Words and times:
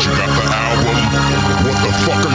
you 0.00 0.08
got 0.16 0.30
the 0.32 0.44
album. 0.48 0.96
What 1.66 1.76
the 1.84 1.92
fuck 2.04 2.31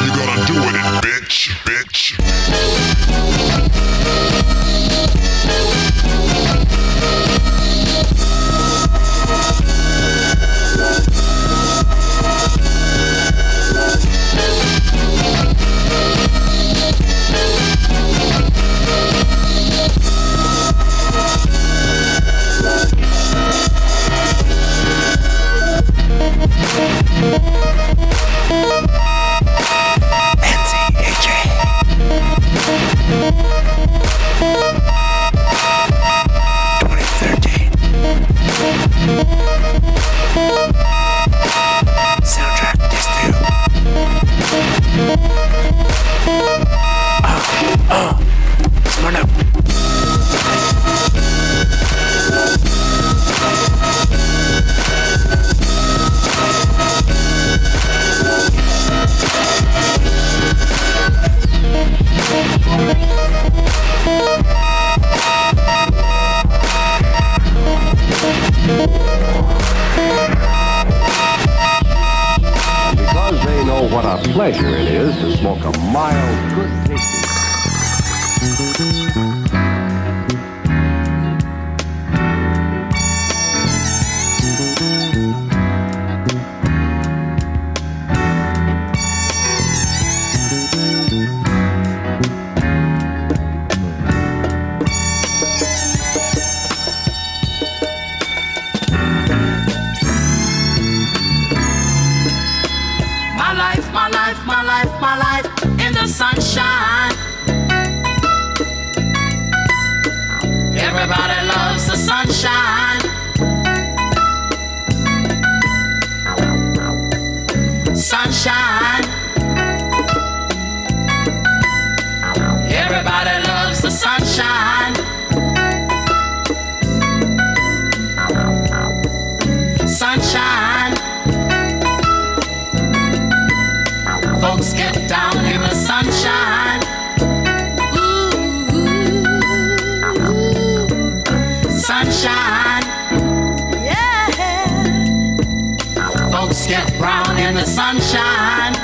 get 146.78 147.00
brown 147.00 147.38
in 147.38 147.56
the 147.56 147.66
sunshine. 147.66 148.76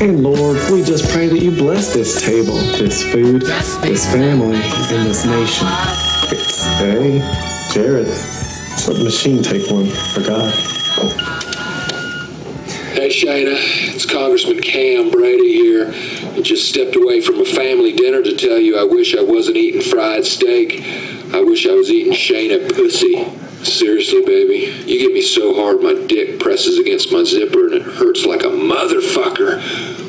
And 0.00 0.22
Lord, 0.22 0.58
we 0.70 0.82
just 0.82 1.10
pray 1.10 1.28
that 1.28 1.38
you 1.40 1.50
bless 1.50 1.94
this 1.94 2.22
table, 2.22 2.54
this 2.54 3.02
food, 3.02 3.42
this 3.42 4.12
family, 4.12 4.56
and 4.56 5.06
this 5.06 5.24
nation. 5.24 5.66
It's, 6.30 6.62
hey, 6.78 7.18
Jared, 7.72 8.06
let 8.06 8.96
the 8.96 9.04
machine 9.04 9.42
take 9.42 9.70
one 9.70 9.86
for 9.86 10.20
God. 10.20 10.52
Hey 12.94 13.08
Shayna, 13.08 13.56
it's 13.94 14.06
Congressman 14.06 14.60
Cam 14.60 15.10
Brady 15.10 15.52
here. 15.52 15.92
Just 16.42 16.68
stepped 16.68 16.96
away 16.96 17.20
from 17.20 17.40
a 17.40 17.44
family 17.44 17.92
dinner 17.92 18.22
to 18.22 18.36
tell 18.36 18.58
you 18.58 18.78
I 18.78 18.84
wish 18.84 19.16
I 19.16 19.22
wasn't 19.22 19.56
eating 19.56 19.80
fried 19.80 20.26
steak. 20.26 20.82
I 21.32 21.40
wish 21.42 21.66
I 21.66 21.72
was 21.72 21.90
eating 21.90 22.12
Shayna 22.12 22.68
pussy. 22.74 23.24
Seriously, 23.64 24.22
baby, 24.24 24.72
you 24.86 24.98
get 24.98 25.12
me 25.14 25.22
so 25.22 25.54
hard 25.54 25.80
my 25.80 25.94
dick 26.06 26.38
presses 26.38 26.78
against 26.78 27.10
my 27.10 27.24
zipper 27.24 27.66
and 27.66 27.74
it 27.74 27.82
hurts 27.82 28.26
like 28.26 28.42
a 28.42 28.48
motherfucker. 28.48 29.62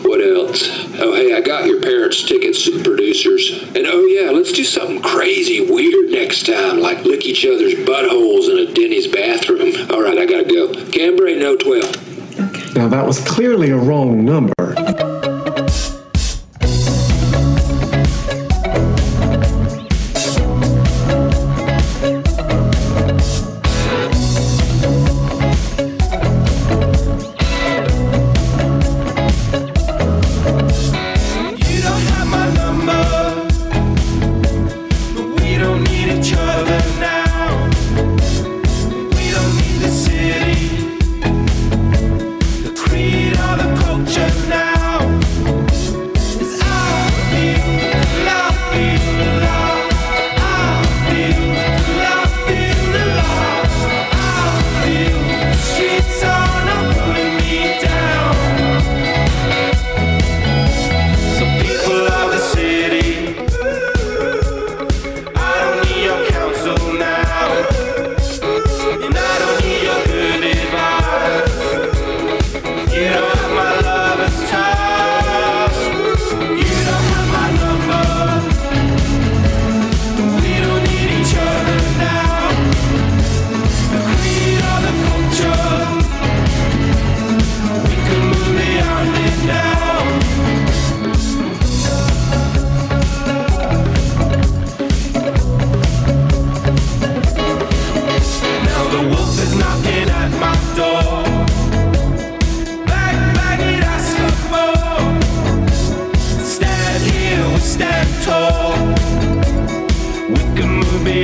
What 0.04 0.20
else? 0.20 0.68
Oh, 1.00 1.14
hey, 1.16 1.34
I 1.34 1.42
got 1.42 1.66
your 1.66 1.82
parents' 1.82 2.24
tickets 2.24 2.66
to 2.66 2.78
the 2.78 2.84
producers. 2.84 3.64
And 3.76 3.88
oh, 3.88 4.06
yeah, 4.06 4.32
let's 4.32 4.52
do 4.52 4.64
something 4.66 5.02
crazy 5.02 5.72
weird 5.72 6.12
next 6.12 6.48
time, 6.48 6.80
like 6.80 7.04
lick 7.06 7.26
each 7.26 7.46
other's 7.46 7.76
buttholes 7.76 8.50
in 8.52 8.68
a 8.68 8.74
Denny's 8.74 9.08
bathroom. 9.08 9.90
All 9.90 10.04
right, 10.04 10.18
I 10.18 10.26
gotta 10.26 10.44
go. 10.44 10.74
Cam 10.92 11.16
Brady, 11.16 11.40
no 11.40 11.56
12. 11.56 12.76
Now, 12.76 12.90
that 12.90 13.06
was 13.06 13.26
clearly 13.26 13.70
a 13.70 13.78
wrong 13.78 14.26
number. 14.26 14.55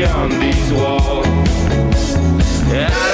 beyond 0.01 0.31
these 0.42 0.74
walls. 0.74 1.27
Yeah. 2.74 3.10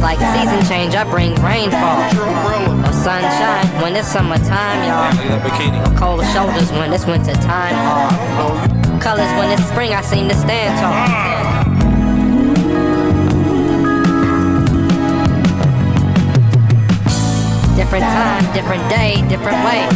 Like 0.00 0.18
season 0.20 0.64
change, 0.68 0.94
I 0.94 1.04
bring 1.04 1.34
rainfall. 1.42 1.98
Or 2.86 2.92
sunshine 2.92 3.82
when 3.82 3.96
it's 3.96 4.08
summertime, 4.08 4.86
y'all. 4.86 5.12
Or 5.84 5.96
colder 5.98 6.24
shoulders 6.26 6.70
when 6.72 6.92
it's 6.92 7.04
winter 7.04 7.34
time, 7.34 7.74
colors 9.00 9.30
when 9.38 9.50
it's 9.50 9.64
spring, 9.68 9.92
I 9.92 10.00
seem 10.02 10.28
to 10.28 10.36
stand 10.36 10.78
tall. 10.78 11.68
Different 17.76 18.04
time, 18.04 18.52
different 18.52 18.88
day, 18.90 19.24
different 19.28 19.64
way. 19.64 19.86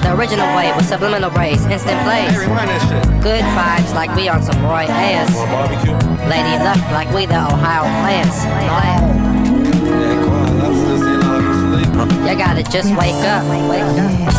The 0.00 0.14
original 0.16 0.46
way 0.54 0.72
with 0.76 0.86
subliminal 0.86 1.30
rays, 1.30 1.64
instant 1.66 2.00
plays. 2.04 2.32
Good 3.22 3.42
vibes 3.42 3.94
like 3.94 4.14
we 4.14 4.28
on 4.28 4.42
some 4.42 4.62
Roy 4.62 4.86
Ayers. 4.88 5.34
Lady 6.28 6.62
luck 6.62 6.78
like 6.92 7.12
we 7.12 7.26
the 7.26 7.36
Ohio 7.36 7.84
Players. 8.02 9.25
You 12.26 12.36
gotta 12.36 12.62
just 12.64 12.88
wake 12.96 13.14
up. 13.24 13.44
Wake 13.70 13.82
up. 13.82 14.36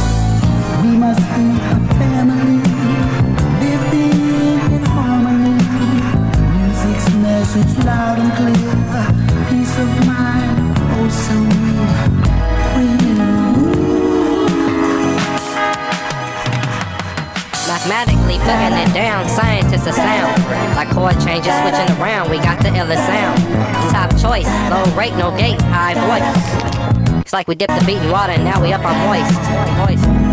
Mathematically 17.87 18.37
putting 18.39 18.77
it 18.83 18.93
down, 18.93 19.29
scientists 19.29 19.87
are 19.87 19.93
sound. 19.93 20.75
Like 20.75 20.89
chord 20.89 21.13
changes, 21.23 21.53
switching 21.61 21.89
around, 22.01 22.29
we 22.29 22.37
got 22.37 22.61
the 22.61 22.67
illest 22.67 23.05
sound. 23.07 23.39
Top 23.91 24.11
choice, 24.19 24.47
low 24.69 24.83
rate, 24.97 25.15
no 25.15 25.31
gate, 25.37 25.61
high 25.61 25.95
voice. 25.95 27.21
It's 27.21 27.31
like 27.31 27.47
we 27.47 27.55
dipped 27.55 27.79
the 27.79 27.85
beat 27.85 28.01
in 28.01 28.11
water 28.11 28.33
and 28.33 28.43
now 28.43 28.61
we 28.61 28.73
up 28.73 28.83
on 28.83 28.95
moist. 29.07 30.03
moist. 30.03 30.26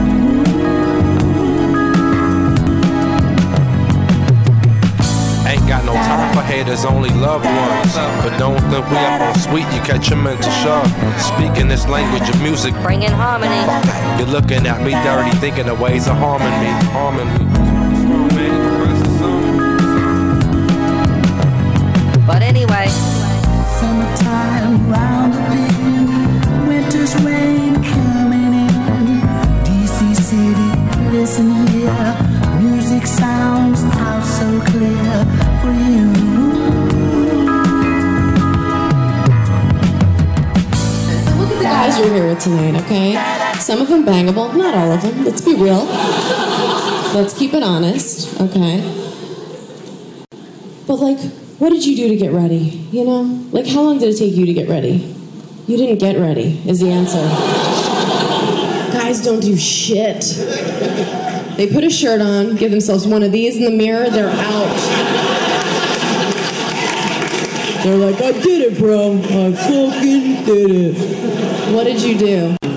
Haters, 6.45 6.85
only 6.85 7.11
loved 7.11 7.45
ones. 7.47 7.95
But 8.23 8.37
don't 8.39 8.61
think 8.71 8.89
we 8.91 8.97
up 8.97 9.21
on 9.21 9.35
sweet, 9.39 9.67
you 9.75 9.81
catch 9.83 10.11
a 10.11 10.17
mental 10.17 10.51
shock. 10.63 10.87
Speaking 11.19 11.69
this 11.69 11.87
language 11.89 12.29
of 12.29 12.41
music, 12.43 12.75
Bringing 12.83 13.11
harmony. 13.11 13.61
you're 14.19 14.29
looking 14.33 14.67
at 14.67 14.83
me 14.83 14.93
dirty, 15.03 15.31
thinking 15.39 15.69
of 15.69 15.81
ways 15.81 16.07
of 16.07 16.17
harming 16.17 16.55
me, 16.63 16.71
harming 16.93 17.29
me. 17.35 18.55
But 22.27 22.43
anyway, 22.43 22.87
Summertime 23.79 24.91
round 24.91 25.35
the 25.35 25.39
bend, 25.51 26.69
winter's 26.69 27.15
rain 27.23 27.75
coming 27.75 28.53
in. 28.65 29.21
DC 29.67 30.15
City, 30.17 30.71
listen 31.17 31.67
here. 31.69 32.17
Music 32.61 33.07
sounds 33.07 33.83
out 33.85 34.25
so 34.25 34.49
clear 34.71 35.25
for 35.61 35.73
you. 35.73 36.24
Guys 41.85 41.99
you're 41.99 42.15
here 42.15 42.27
with 42.27 42.41
tonight, 42.41 42.75
okay? 42.83 43.13
Some 43.59 43.83
of 43.83 43.89
them 43.89 44.07
bangable, 44.07 44.57
not 44.57 44.75
all 44.75 44.93
of 44.93 45.03
them. 45.03 45.23
Let's 45.23 45.43
be 45.43 45.55
real. 45.55 45.85
Let's 47.13 47.37
keep 47.39 47.53
it 47.53 47.63
honest, 47.63 48.41
okay? 48.41 48.81
But 50.87 50.95
like, 50.95 51.21
what 51.59 51.69
did 51.69 51.85
you 51.85 51.95
do 51.95 52.09
to 52.09 52.17
get 52.17 52.33
ready? 52.33 52.89
You 52.91 53.05
know, 53.05 53.23
like 53.53 53.67
how 53.67 53.83
long 53.83 53.99
did 53.99 54.09
it 54.09 54.17
take 54.17 54.33
you 54.33 54.47
to 54.47 54.55
get 54.55 54.67
ready? 54.67 55.15
You 55.67 55.77
didn't 55.77 55.99
get 55.99 56.19
ready, 56.19 56.63
is 56.67 56.81
the 56.81 56.91
answer. 56.91 57.21
Guys 58.97 59.23
don't 59.23 59.41
do 59.41 59.55
shit. 59.55 60.23
They 61.59 61.71
put 61.71 61.85
a 61.85 61.91
shirt 61.91 62.23
on, 62.23 62.57
give 62.57 62.71
themselves 62.71 63.07
one 63.07 63.23
of 63.23 63.31
these 63.31 63.59
in 63.59 63.65
the 63.65 63.71
mirror, 63.71 64.09
they're 64.09 64.31
out. 64.31 65.14
They're 67.85 67.99
like, 67.99 68.17
I 68.23 68.33
did 68.33 68.73
it, 68.73 68.79
bro. 68.79 69.13
I 69.13 69.53
fucking 69.53 70.47
did 70.47 70.71
it. 70.71 71.75
What 71.75 71.85
did 71.85 72.01
you 72.01 72.17
do? 72.17 72.74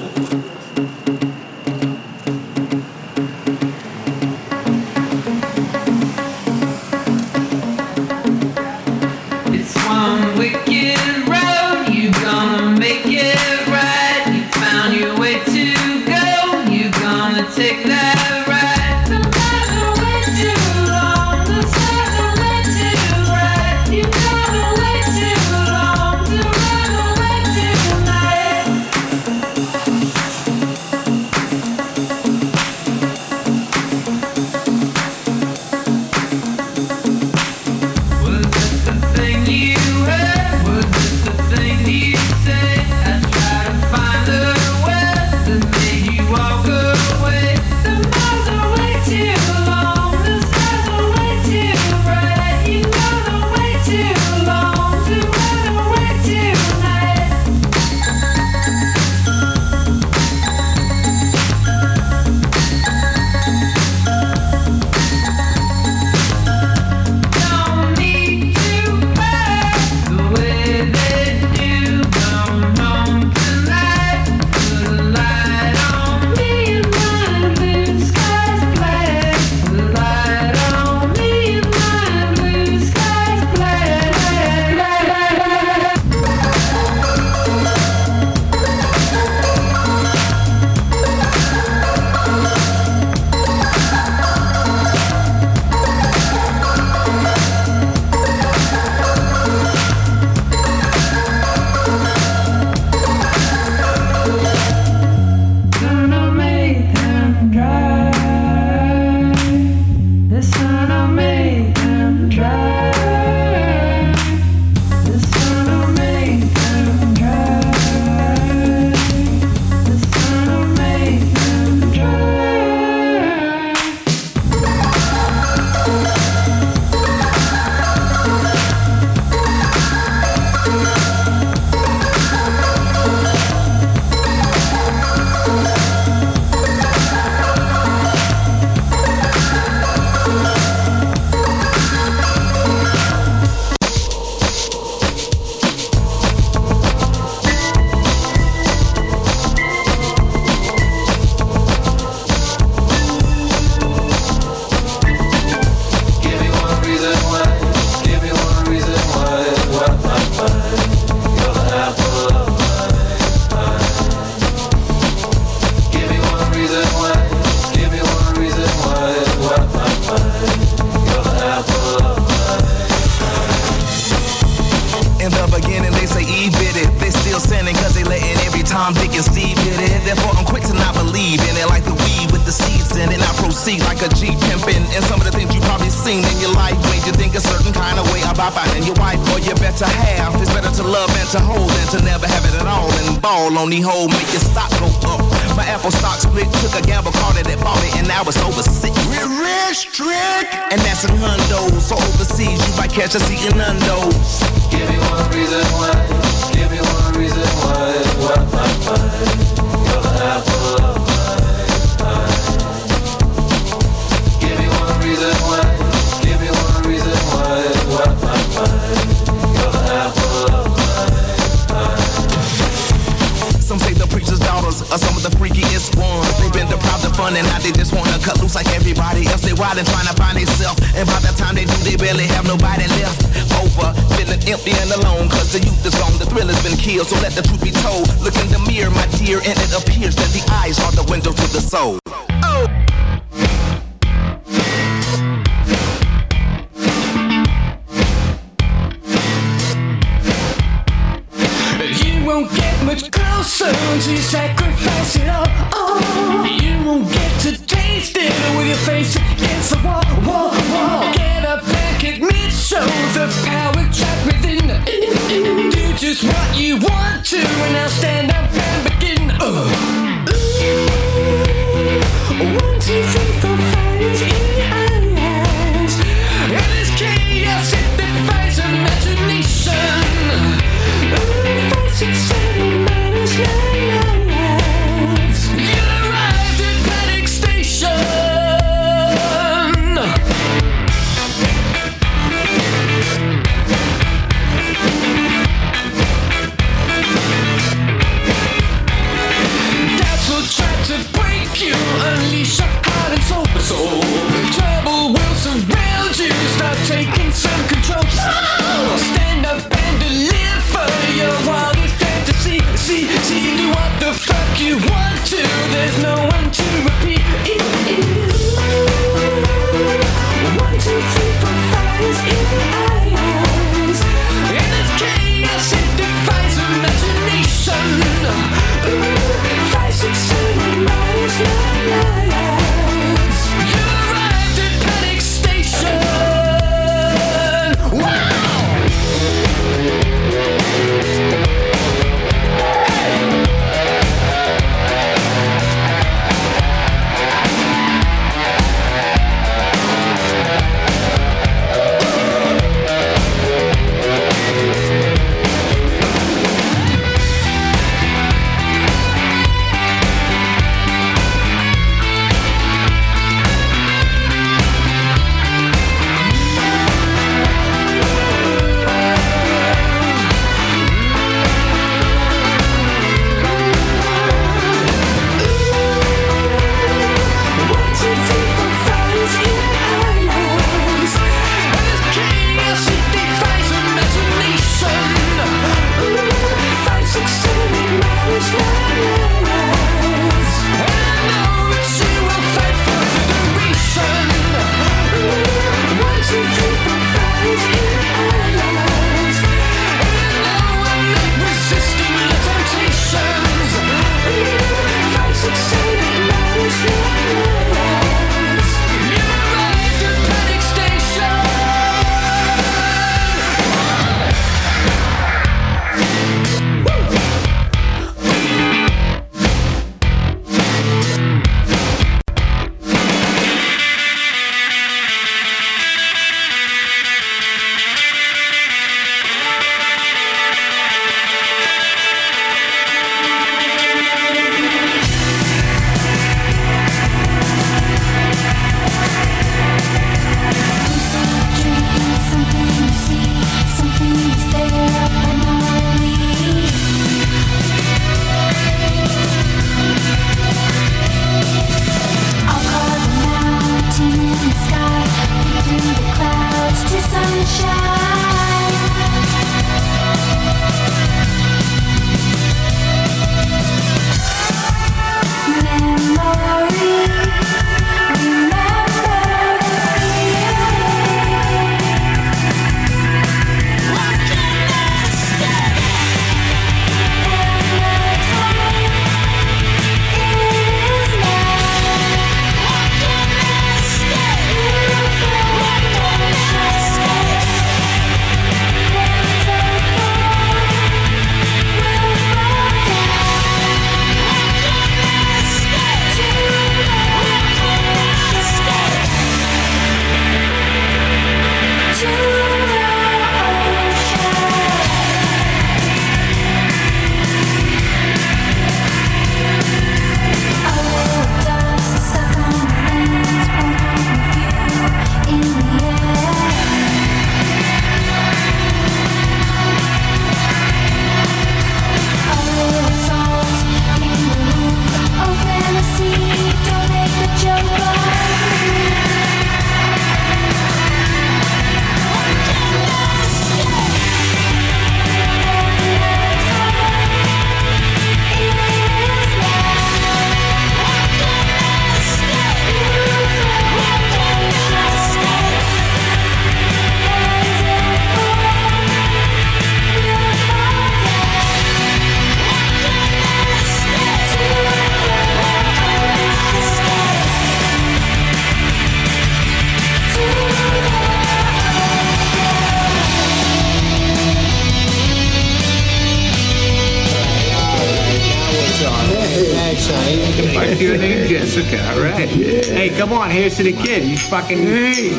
Jessica. 571.67 571.93
All 571.93 572.01
right. 572.01 572.29
Hey, 572.29 572.89
come 572.97 573.13
on. 573.13 573.29
Here's 573.29 573.57
to 573.57 573.63
the 573.63 573.73
kid. 573.73 574.03
He's 574.03 574.27
fucking 574.29 574.63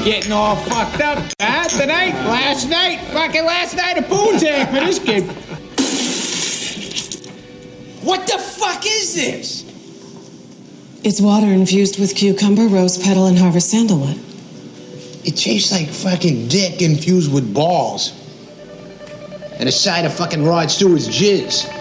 getting 0.05 0.33
all 0.33 0.57
fucked 0.57 1.01
up. 1.01 1.25
Ah, 1.41 1.67
tonight, 1.69 2.15
last 2.27 2.69
night, 2.69 3.01
fucking 3.13 3.45
last 3.45 3.77
night 3.77 3.99
of 3.99 4.05
Boontank 4.05 4.67
for 4.67 4.81
this 4.81 4.99
kid. 4.99 5.25
What 8.05 8.27
the 8.27 8.39
fuck 8.39 8.85
is 8.87 9.15
this? 9.15 9.65
It's 11.05 11.21
water 11.21 11.47
infused 11.47 11.99
with 12.01 12.15
cucumber, 12.15 12.67
rose 12.67 12.99
petal, 12.99 13.27
and 13.27 13.39
harvest 13.39 13.71
sandalwood. 13.71 14.19
It 15.25 15.37
tastes 15.37 15.71
like 15.73 15.89
fucking 15.89 16.49
dick 16.49 16.81
infused 16.81 17.33
with 17.33 17.53
balls. 17.53 18.13
And 19.59 19.69
a 19.69 19.73
side 19.73 20.05
of 20.05 20.15
fucking 20.15 20.45
Rod 20.45 20.71
Stewart's 20.71 21.09
jizz. 21.09 21.78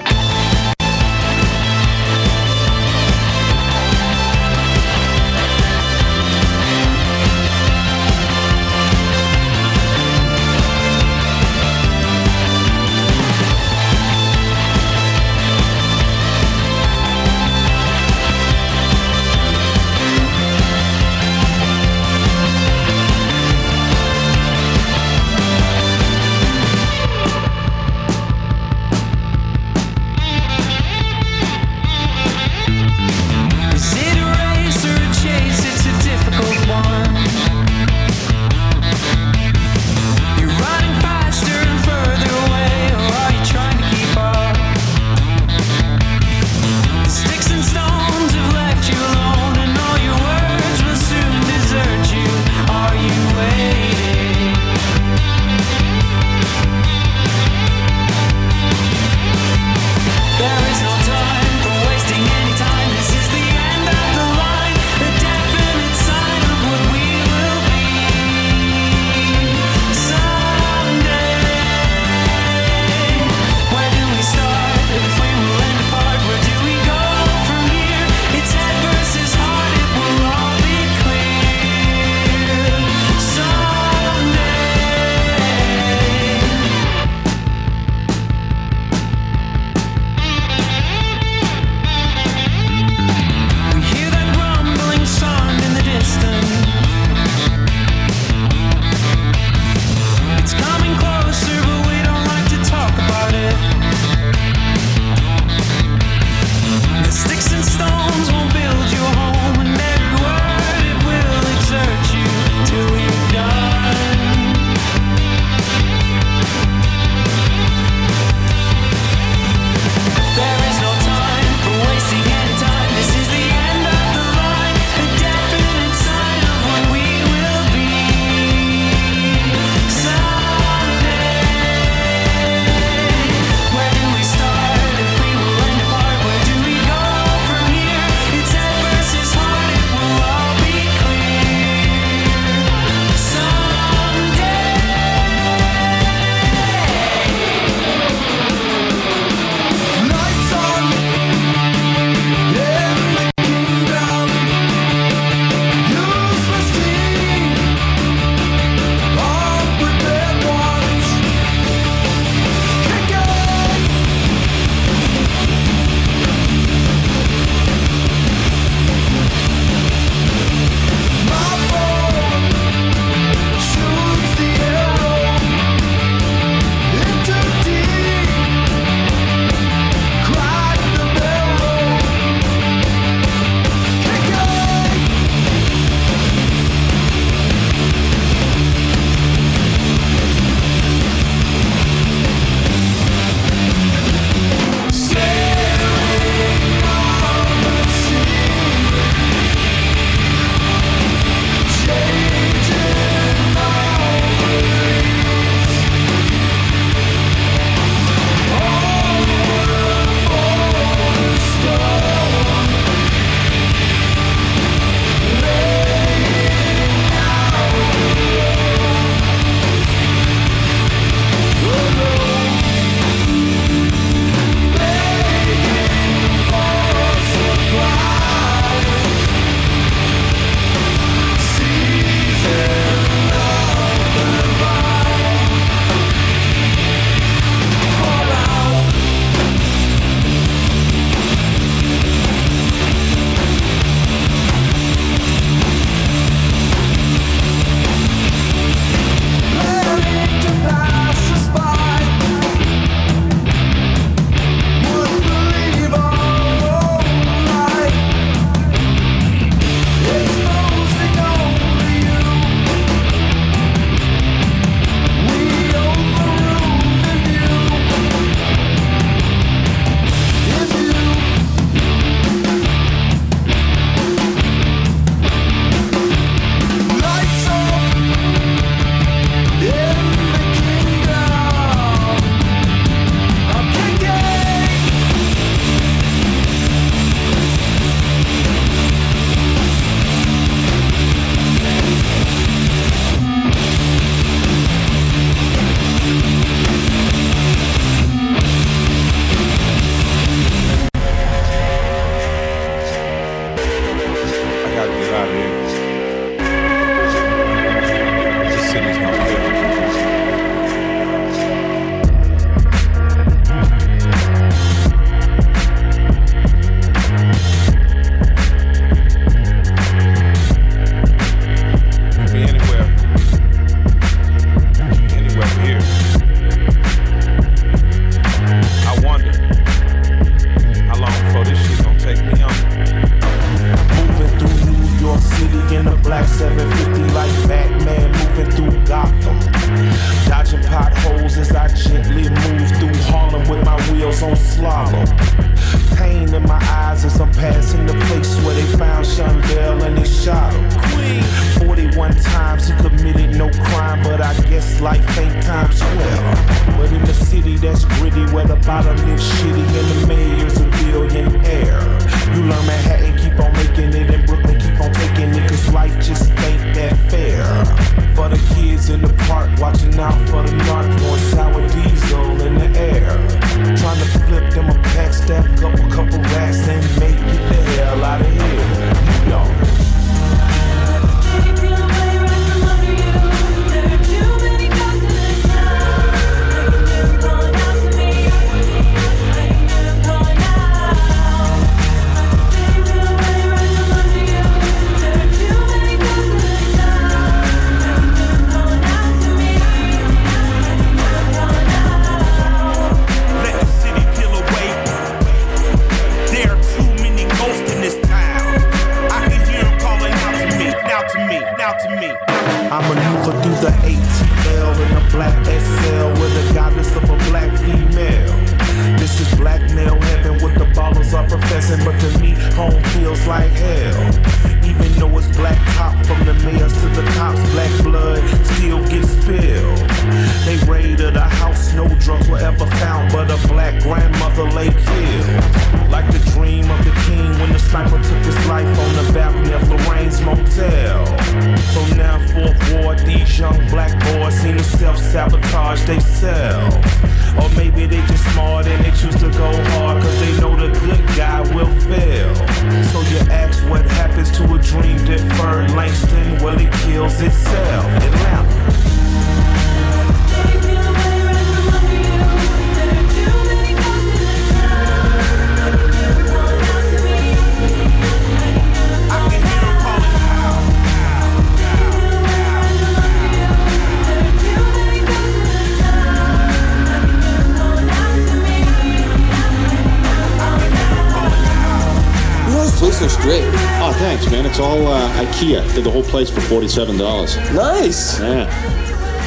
IKEA. 485.38 485.76
Did 485.76 485.84
the 485.84 485.92
whole 485.92 486.04
place 486.04 486.30
for 486.30 486.42
forty-seven 486.42 486.98
dollars. 486.98 487.38
Nice. 487.54 488.20
Yeah. 488.20 488.46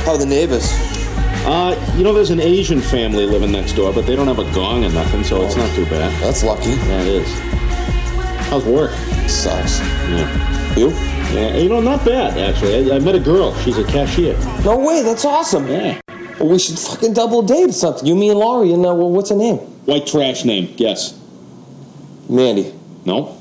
How 0.04 0.12
are 0.12 0.18
the 0.18 0.26
neighbors? 0.26 0.72
Uh, 1.46 1.94
you 1.96 2.04
know, 2.04 2.12
there's 2.12 2.30
an 2.30 2.40
Asian 2.40 2.80
family 2.80 3.26
living 3.26 3.52
next 3.52 3.72
door, 3.74 3.92
but 3.92 4.06
they 4.06 4.16
don't 4.16 4.26
have 4.26 4.38
a 4.38 4.52
gong 4.52 4.84
or 4.84 4.90
nothing, 4.90 5.24
so 5.24 5.42
it's 5.42 5.56
not 5.56 5.74
too 5.74 5.84
bad. 5.86 6.12
That's 6.20 6.42
lucky. 6.42 6.70
Yeah, 6.70 7.00
it 7.00 7.06
is. 7.06 7.38
How's 8.48 8.64
work? 8.64 8.90
Sucks. 9.28 9.78
Yeah. 9.80 10.76
You? 10.76 10.90
Yeah, 11.32 11.56
you 11.56 11.68
know, 11.68 11.80
not 11.80 12.04
bad 12.04 12.36
actually. 12.36 12.90
I, 12.90 12.96
I 12.96 12.98
met 12.98 13.14
a 13.14 13.20
girl. 13.20 13.54
She's 13.60 13.78
a 13.78 13.84
cashier. 13.84 14.36
No 14.64 14.78
way. 14.78 15.02
That's 15.02 15.24
awesome. 15.24 15.68
Yeah. 15.68 16.00
Well, 16.40 16.48
we 16.48 16.58
should 16.58 16.78
fucking 16.78 17.14
double 17.14 17.42
date 17.42 17.68
or 17.68 17.72
something. 17.72 18.06
You, 18.06 18.16
me, 18.16 18.30
and 18.30 18.38
Laurie. 18.38 18.72
And 18.72 18.84
uh, 18.84 18.94
well, 18.94 19.10
what's 19.10 19.30
her 19.30 19.36
name? 19.36 19.58
White 19.86 20.06
trash 20.06 20.44
name. 20.44 20.74
Guess. 20.74 21.18
Mandy. 22.28 22.74
No. 23.04 23.36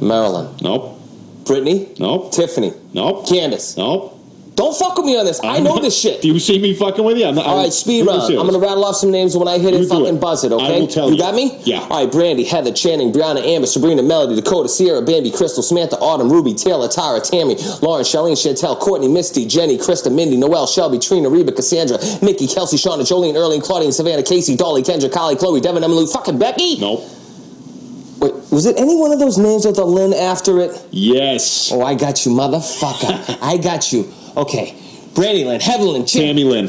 Marilyn. 0.00 0.56
Nope. 0.62 0.99
Brittany. 1.44 1.88
Nope. 1.98 2.32
Tiffany. 2.32 2.72
Nope. 2.92 3.28
Candace. 3.28 3.76
Nope. 3.76 4.16
Don't 4.56 4.76
fuck 4.76 4.94
with 4.98 5.06
me 5.06 5.16
on 5.18 5.24
this. 5.24 5.40
I 5.42 5.58
know 5.60 5.78
this 5.80 5.98
shit. 5.98 6.20
Do 6.20 6.28
you 6.32 6.38
see 6.38 6.58
me 6.58 6.74
fucking 6.74 7.02
with 7.02 7.16
you? 7.16 7.24
I'm 7.24 7.34
not, 7.34 7.46
All 7.46 7.70
speed 7.70 8.04
really 8.04 8.18
round. 8.18 8.34
I'm 8.40 8.46
gonna 8.46 8.58
rattle 8.58 8.84
off 8.84 8.96
some 8.96 9.10
names 9.10 9.34
when 9.34 9.48
I 9.48 9.56
hit 9.58 9.72
You 9.72 9.78
it. 9.78 9.82
do 9.84 9.88
Fucking 9.88 10.16
it. 10.16 10.20
buzz 10.20 10.44
it, 10.44 10.52
okay? 10.52 10.76
I 10.76 10.80
will 10.80 10.86
tell 10.86 11.06
you. 11.06 11.14
you. 11.14 11.18
got 11.18 11.34
me? 11.34 11.58
Yeah. 11.64 11.78
All 11.88 12.02
right, 12.04 12.12
Brandy, 12.12 12.44
Heather, 12.44 12.70
Channing, 12.72 13.10
Brianna, 13.10 13.42
Amber, 13.42 13.66
Sabrina, 13.66 14.02
Melody, 14.02 14.34
Dakota, 14.34 14.68
Sierra, 14.68 15.00
Bambi, 15.00 15.30
Crystal, 15.30 15.62
Samantha, 15.62 15.96
Autumn, 15.98 16.28
Ruby, 16.30 16.52
Taylor, 16.52 16.88
Tara, 16.88 17.20
Tammy, 17.20 17.56
Lauren, 17.80 18.04
Charlene, 18.04 18.36
Chantel, 18.36 18.78
Courtney, 18.78 19.08
Misty, 19.08 19.46
Jenny, 19.46 19.78
Krista, 19.78 20.12
Mindy, 20.14 20.36
Noelle, 20.36 20.66
Shelby, 20.66 20.98
Trina, 20.98 21.30
Reba, 21.30 21.52
Cassandra, 21.52 21.96
Nikki, 22.20 22.46
Kelsey, 22.46 22.76
Shauna, 22.76 23.00
Jolene, 23.08 23.36
Erling, 23.36 23.62
Claudine, 23.62 23.92
Savannah, 23.92 24.22
Casey, 24.24 24.56
Dolly, 24.56 24.82
Kendra, 24.82 25.08
Kylie, 25.08 25.38
Chloe, 25.38 25.60
Devin, 25.62 25.82
Emily, 25.84 26.06
fucking 26.06 26.38
Becky. 26.38 26.78
Nope. 26.80 27.02
Was 28.50 28.66
it 28.66 28.76
any 28.78 28.96
one 28.96 29.12
of 29.12 29.20
those 29.20 29.38
names 29.38 29.64
with 29.64 29.78
a 29.78 29.84
Lynn 29.84 30.12
after 30.12 30.58
it? 30.60 30.84
Yes. 30.90 31.70
Oh, 31.72 31.82
I 31.82 31.94
got 31.94 32.26
you, 32.26 32.32
motherfucker. 32.32 33.38
I 33.40 33.56
got 33.56 33.92
you. 33.92 34.12
Okay. 34.36 34.76
Brandy 35.14 35.44
Lynn, 35.44 35.60
Heather 35.60 35.84
Lynn, 35.84 36.04
Tammy 36.04 36.42
Lynn. 36.44 36.68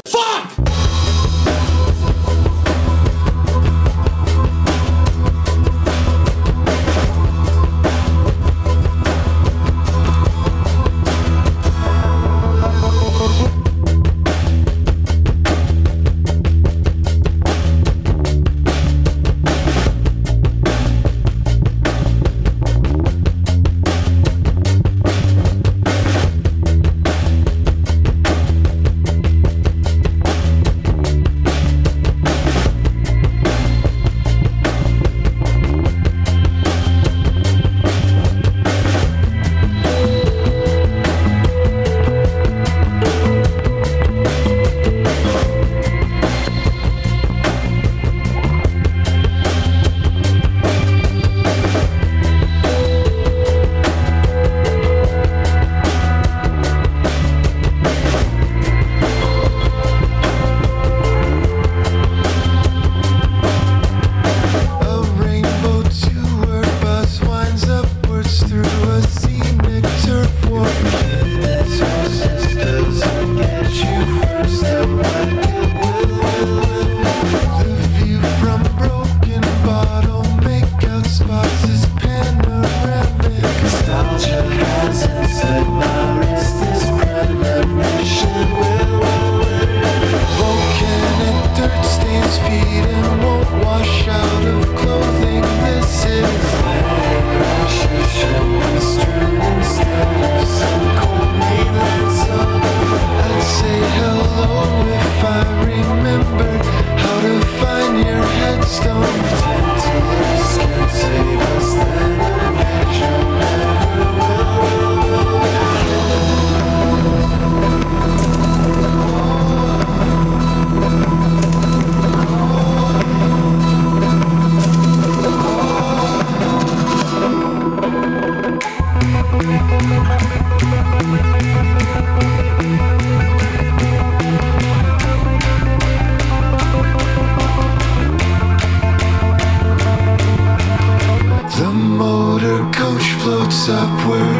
up 143.68 144.08
where 144.08 144.31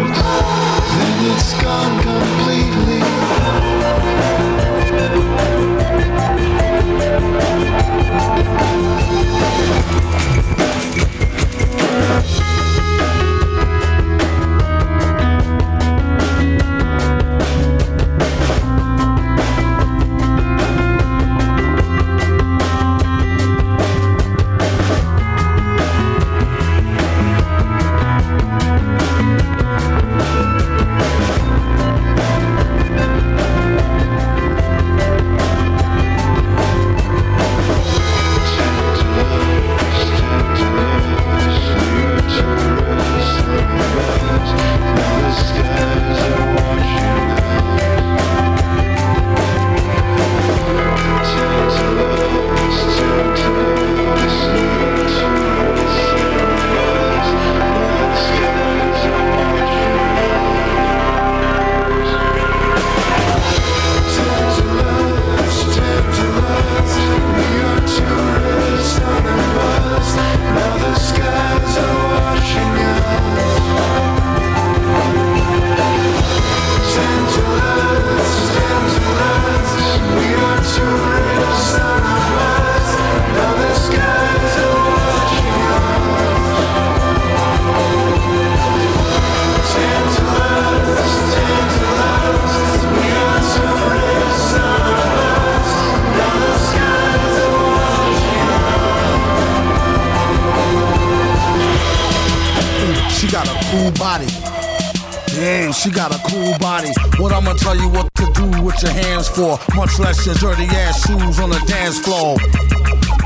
she 105.83 105.91
got 105.91 106.14
a 106.14 106.20
cool 106.30 106.57
body. 106.59 106.93
What 107.18 107.33
I'ma 107.33 107.55
tell 107.55 107.76
you 107.76 107.89
what 107.89 108.07
to 108.14 108.26
do 108.35 108.62
with 108.62 108.80
your 108.83 108.93
hands 108.93 109.26
for? 109.26 109.59
Much 109.74 109.99
less 109.99 110.24
your 110.24 110.37
dirty 110.37 110.66
ass 110.66 111.05
shoes 111.07 111.41
on 111.41 111.51
the 111.51 111.59
dance 111.66 111.99
floor. 111.99 112.39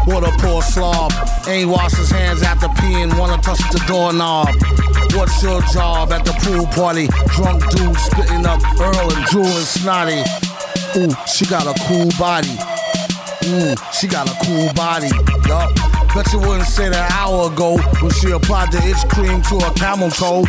What 0.07 0.24
a 0.24 0.32
poor 0.40 0.62
slob. 0.62 1.12
Ain't 1.46 1.68
washed 1.68 1.96
his 1.96 2.11
hands 2.11 2.42
after 2.42 2.68
peeing, 2.80 3.12
wanna 3.18 3.36
touch 3.42 3.59
the 3.72 3.82
doorknob. 3.86 4.48
What's 5.12 5.42
your 5.42 5.61
job 5.72 6.12
at 6.12 6.24
the 6.24 6.32
pool 6.44 6.66
party? 6.68 7.09
Drunk 7.36 7.61
dude 7.76 7.96
spitting 7.96 8.46
up 8.46 8.62
Earl 8.80 9.12
and 9.12 9.26
Drew 9.26 9.44
and 9.44 9.66
Snotty. 9.66 10.22
Ooh, 10.96 11.12
she 11.26 11.44
got 11.44 11.66
a 11.66 11.74
cool 11.84 12.09
body. 12.18 12.57
Mmm, 13.44 13.76
she 13.92 14.09
got 14.09 14.30
a 14.30 14.36
cool 14.46 14.72
body. 14.72 15.12
Yup. 15.46 15.74
Bet 16.14 16.32
you 16.32 16.38
wouldn't 16.38 16.64
say 16.64 16.88
that 16.88 17.12
an 17.12 17.18
hour 17.18 17.52
ago 17.52 17.76
when 18.00 18.11
she 18.12 18.30
applied 18.30 18.72
the 18.72 18.78
itch 18.88 19.04
cream 19.12 19.42
to 19.42 19.61
her 19.61 19.74
camel 19.74 20.09
toe. 20.09 20.44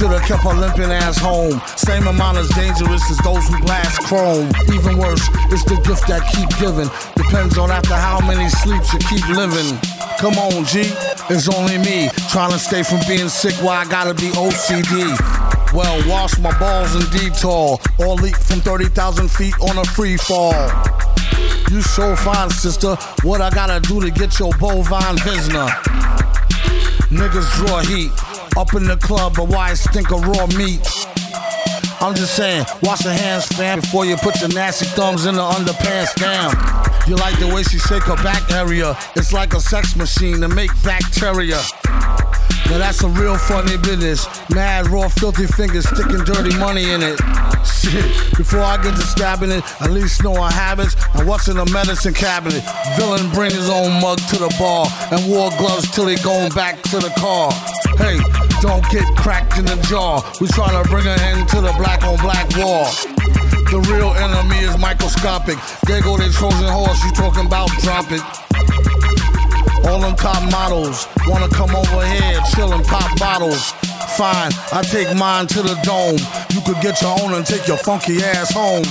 Should've 0.00 0.22
kept 0.22 0.44
her 0.44 0.54
limping 0.54 0.90
ass 0.90 1.18
home. 1.18 1.60
Same 1.76 2.06
amount 2.06 2.38
as 2.38 2.48
dangerous 2.56 3.04
as 3.10 3.18
those 3.18 3.46
who 3.48 3.60
blast 3.60 4.00
chrome. 4.04 4.48
Even 4.72 4.96
worse, 4.96 5.20
it's 5.52 5.62
the 5.64 5.76
gift 5.84 6.08
that 6.08 6.24
keep 6.32 6.48
giving. 6.56 6.88
Depends 7.20 7.58
on 7.58 7.70
after 7.70 7.92
how 7.92 8.18
many 8.24 8.48
sleeps 8.48 8.94
you 8.94 8.98
keep 9.12 9.28
living. 9.28 9.76
Come 10.16 10.40
on, 10.40 10.64
G. 10.64 10.88
It's 11.28 11.52
only 11.52 11.76
me 11.76 12.08
trying 12.32 12.50
to 12.50 12.58
stay 12.58 12.82
from 12.82 13.00
being 13.06 13.28
sick. 13.28 13.52
Why 13.60 13.84
I 13.84 13.84
gotta 13.84 14.14
be 14.14 14.32
OCD? 14.40 15.12
Well, 15.76 16.00
wash 16.08 16.38
my 16.38 16.58
balls 16.58 16.96
in 16.96 17.04
detour 17.12 17.76
or 18.00 18.14
leap 18.16 18.36
from 18.36 18.60
30,000 18.64 19.30
feet 19.30 19.52
on 19.60 19.76
a 19.76 19.84
free 19.84 20.16
fall. 20.16 20.64
You 21.70 21.82
so 21.82 22.16
fine, 22.16 22.48
sister. 22.48 22.96
What 23.22 23.42
I 23.42 23.50
gotta 23.50 23.86
do 23.86 24.00
to 24.00 24.10
get 24.10 24.38
your 24.38 24.52
bovine 24.56 25.18
visitor? 25.18 25.68
Niggas 27.12 27.52
draw 27.60 27.80
heat 27.80 28.10
up 28.56 28.74
in 28.74 28.84
the 28.84 28.96
club, 28.96 29.34
but 29.36 29.48
why 29.48 29.74
stink 29.74 30.12
of 30.12 30.26
raw 30.26 30.46
meat? 30.58 30.80
I'm 32.00 32.14
just 32.14 32.34
saying, 32.34 32.64
wash 32.82 33.04
your 33.04 33.12
hands, 33.12 33.46
fam, 33.46 33.80
before 33.80 34.06
you 34.06 34.16
put 34.16 34.40
your 34.40 34.48
nasty 34.48 34.86
thumbs 34.86 35.26
in 35.26 35.34
the 35.34 35.42
underpants, 35.42 36.14
damn. 36.16 36.56
You 37.08 37.16
like 37.16 37.38
the 37.38 37.52
way 37.52 37.62
she 37.62 37.78
shake 37.78 38.04
her 38.04 38.16
back 38.16 38.50
area? 38.52 38.96
It's 39.16 39.32
like 39.32 39.54
a 39.54 39.60
sex 39.60 39.96
machine 39.96 40.40
to 40.40 40.48
make 40.48 40.70
bacteria. 40.82 41.60
Now 42.66 42.78
that's 42.78 43.02
a 43.02 43.08
real 43.08 43.36
funny 43.38 43.76
business. 43.78 44.26
Mad 44.50 44.88
raw 44.88 45.08
filthy 45.08 45.46
fingers 45.46 45.88
sticking 45.88 46.24
dirty 46.24 46.56
money 46.58 46.90
in 46.90 47.02
it. 47.02 47.18
Before 48.36 48.60
I 48.60 48.76
get 48.82 48.94
to 48.94 49.02
stabbing 49.02 49.50
it, 49.50 49.64
at 49.80 49.90
least 49.90 50.22
know 50.22 50.36
our 50.36 50.50
habits 50.50 50.96
and 51.14 51.26
what's 51.26 51.48
in 51.48 51.56
the 51.56 51.66
medicine 51.72 52.14
cabinet. 52.14 52.62
Villain 52.96 53.30
bring 53.32 53.50
his 53.50 53.68
own 53.68 54.00
mug 54.00 54.18
to 54.30 54.36
the 54.36 54.54
bar 54.58 54.86
and 55.10 55.30
wore 55.30 55.50
gloves 55.58 55.90
till 55.90 56.06
he 56.06 56.16
going 56.22 56.50
back 56.50 56.80
to 56.90 56.98
the 56.98 57.12
car. 57.18 57.50
Hey, 57.98 58.18
don't 58.60 58.84
get 58.90 59.04
cracked 59.16 59.58
in 59.58 59.64
the 59.64 59.76
jaw. 59.88 60.20
We 60.40 60.48
trying 60.48 60.82
to 60.82 60.88
bring 60.88 61.06
end 61.06 61.48
to 61.50 61.60
the 61.60 61.72
black 61.76 62.02
on 62.04 62.16
black 62.18 62.48
war. 62.56 62.86
The 63.70 63.80
real 63.92 64.12
enemy 64.14 64.58
is 64.58 64.76
microscopic. 64.78 65.58
There 65.86 66.02
go 66.02 66.16
the 66.16 66.30
Trojan 66.32 66.68
horse, 66.68 67.02
you 67.04 67.12
talking 67.12 67.46
about 67.46 67.70
drop 67.82 68.10
it. 68.10 68.49
All 69.84 70.00
them 70.00 70.14
top 70.16 70.42
models 70.50 71.06
wanna 71.26 71.48
come 71.48 71.74
over 71.74 72.06
here, 72.06 72.40
chill 72.54 72.72
and 72.72 72.84
pop 72.84 73.18
bottles. 73.18 73.72
Fine, 74.16 74.52
I 74.72 74.82
take 74.82 75.16
mine 75.16 75.46
to 75.48 75.62
the 75.62 75.74
dome. 75.82 76.18
You 76.50 76.60
could 76.62 76.82
get 76.82 77.00
your 77.00 77.18
own 77.20 77.34
and 77.34 77.46
take 77.46 77.66
your 77.66 77.78
funky 77.78 78.22
ass 78.22 78.52
home. 78.52 78.84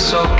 So 0.00 0.39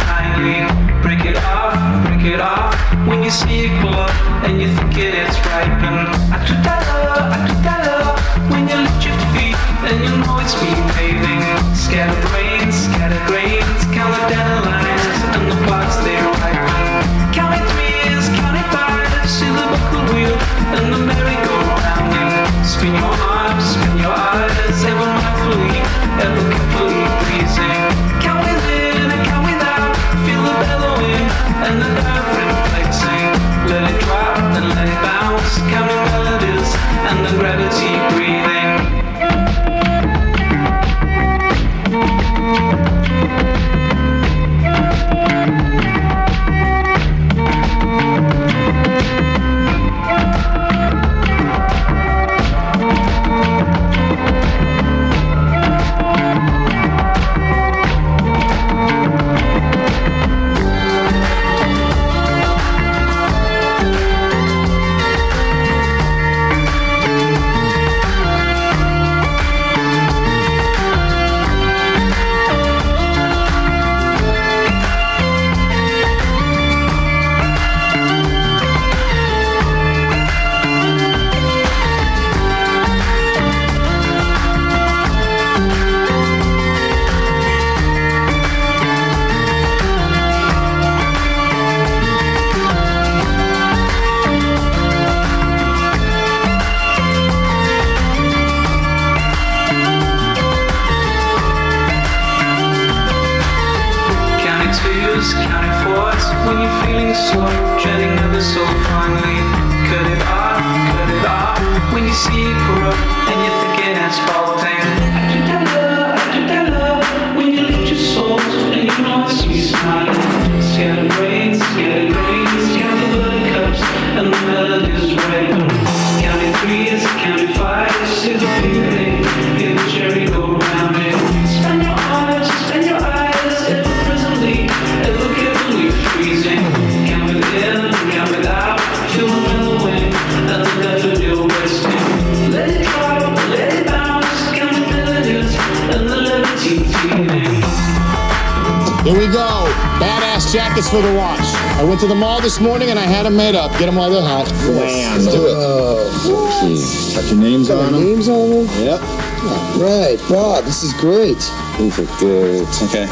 great. 161.00 161.38
These 161.78 161.98
are 161.98 162.20
good. 162.20 162.68
Okay. 162.84 163.08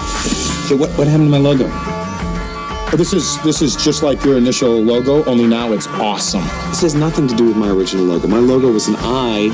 Okay, 0.67 0.75
what, 0.75 0.91
what 0.91 1.09
happened 1.09 1.27
to 1.27 1.31
my 1.31 1.39
logo? 1.39 1.67
This 2.97 3.13
is 3.13 3.43
this 3.43 3.61
is 3.63 3.77
just 3.77 4.03
like 4.03 4.25
your 4.25 4.37
initial 4.37 4.81
logo, 4.81 5.25
only 5.25 5.47
now 5.47 5.73
it's 5.73 5.87
awesome. 5.87 6.43
This 6.71 6.83
has 6.83 6.95
nothing 6.95 7.29
to 7.29 7.35
do 7.35 7.47
with 7.47 7.57
my 7.57 7.69
original 7.69 8.05
logo. 8.05 8.29
My 8.29 8.39
logo 8.39 8.71
was 8.73 8.89
an 8.89 8.97
eye 8.99 9.49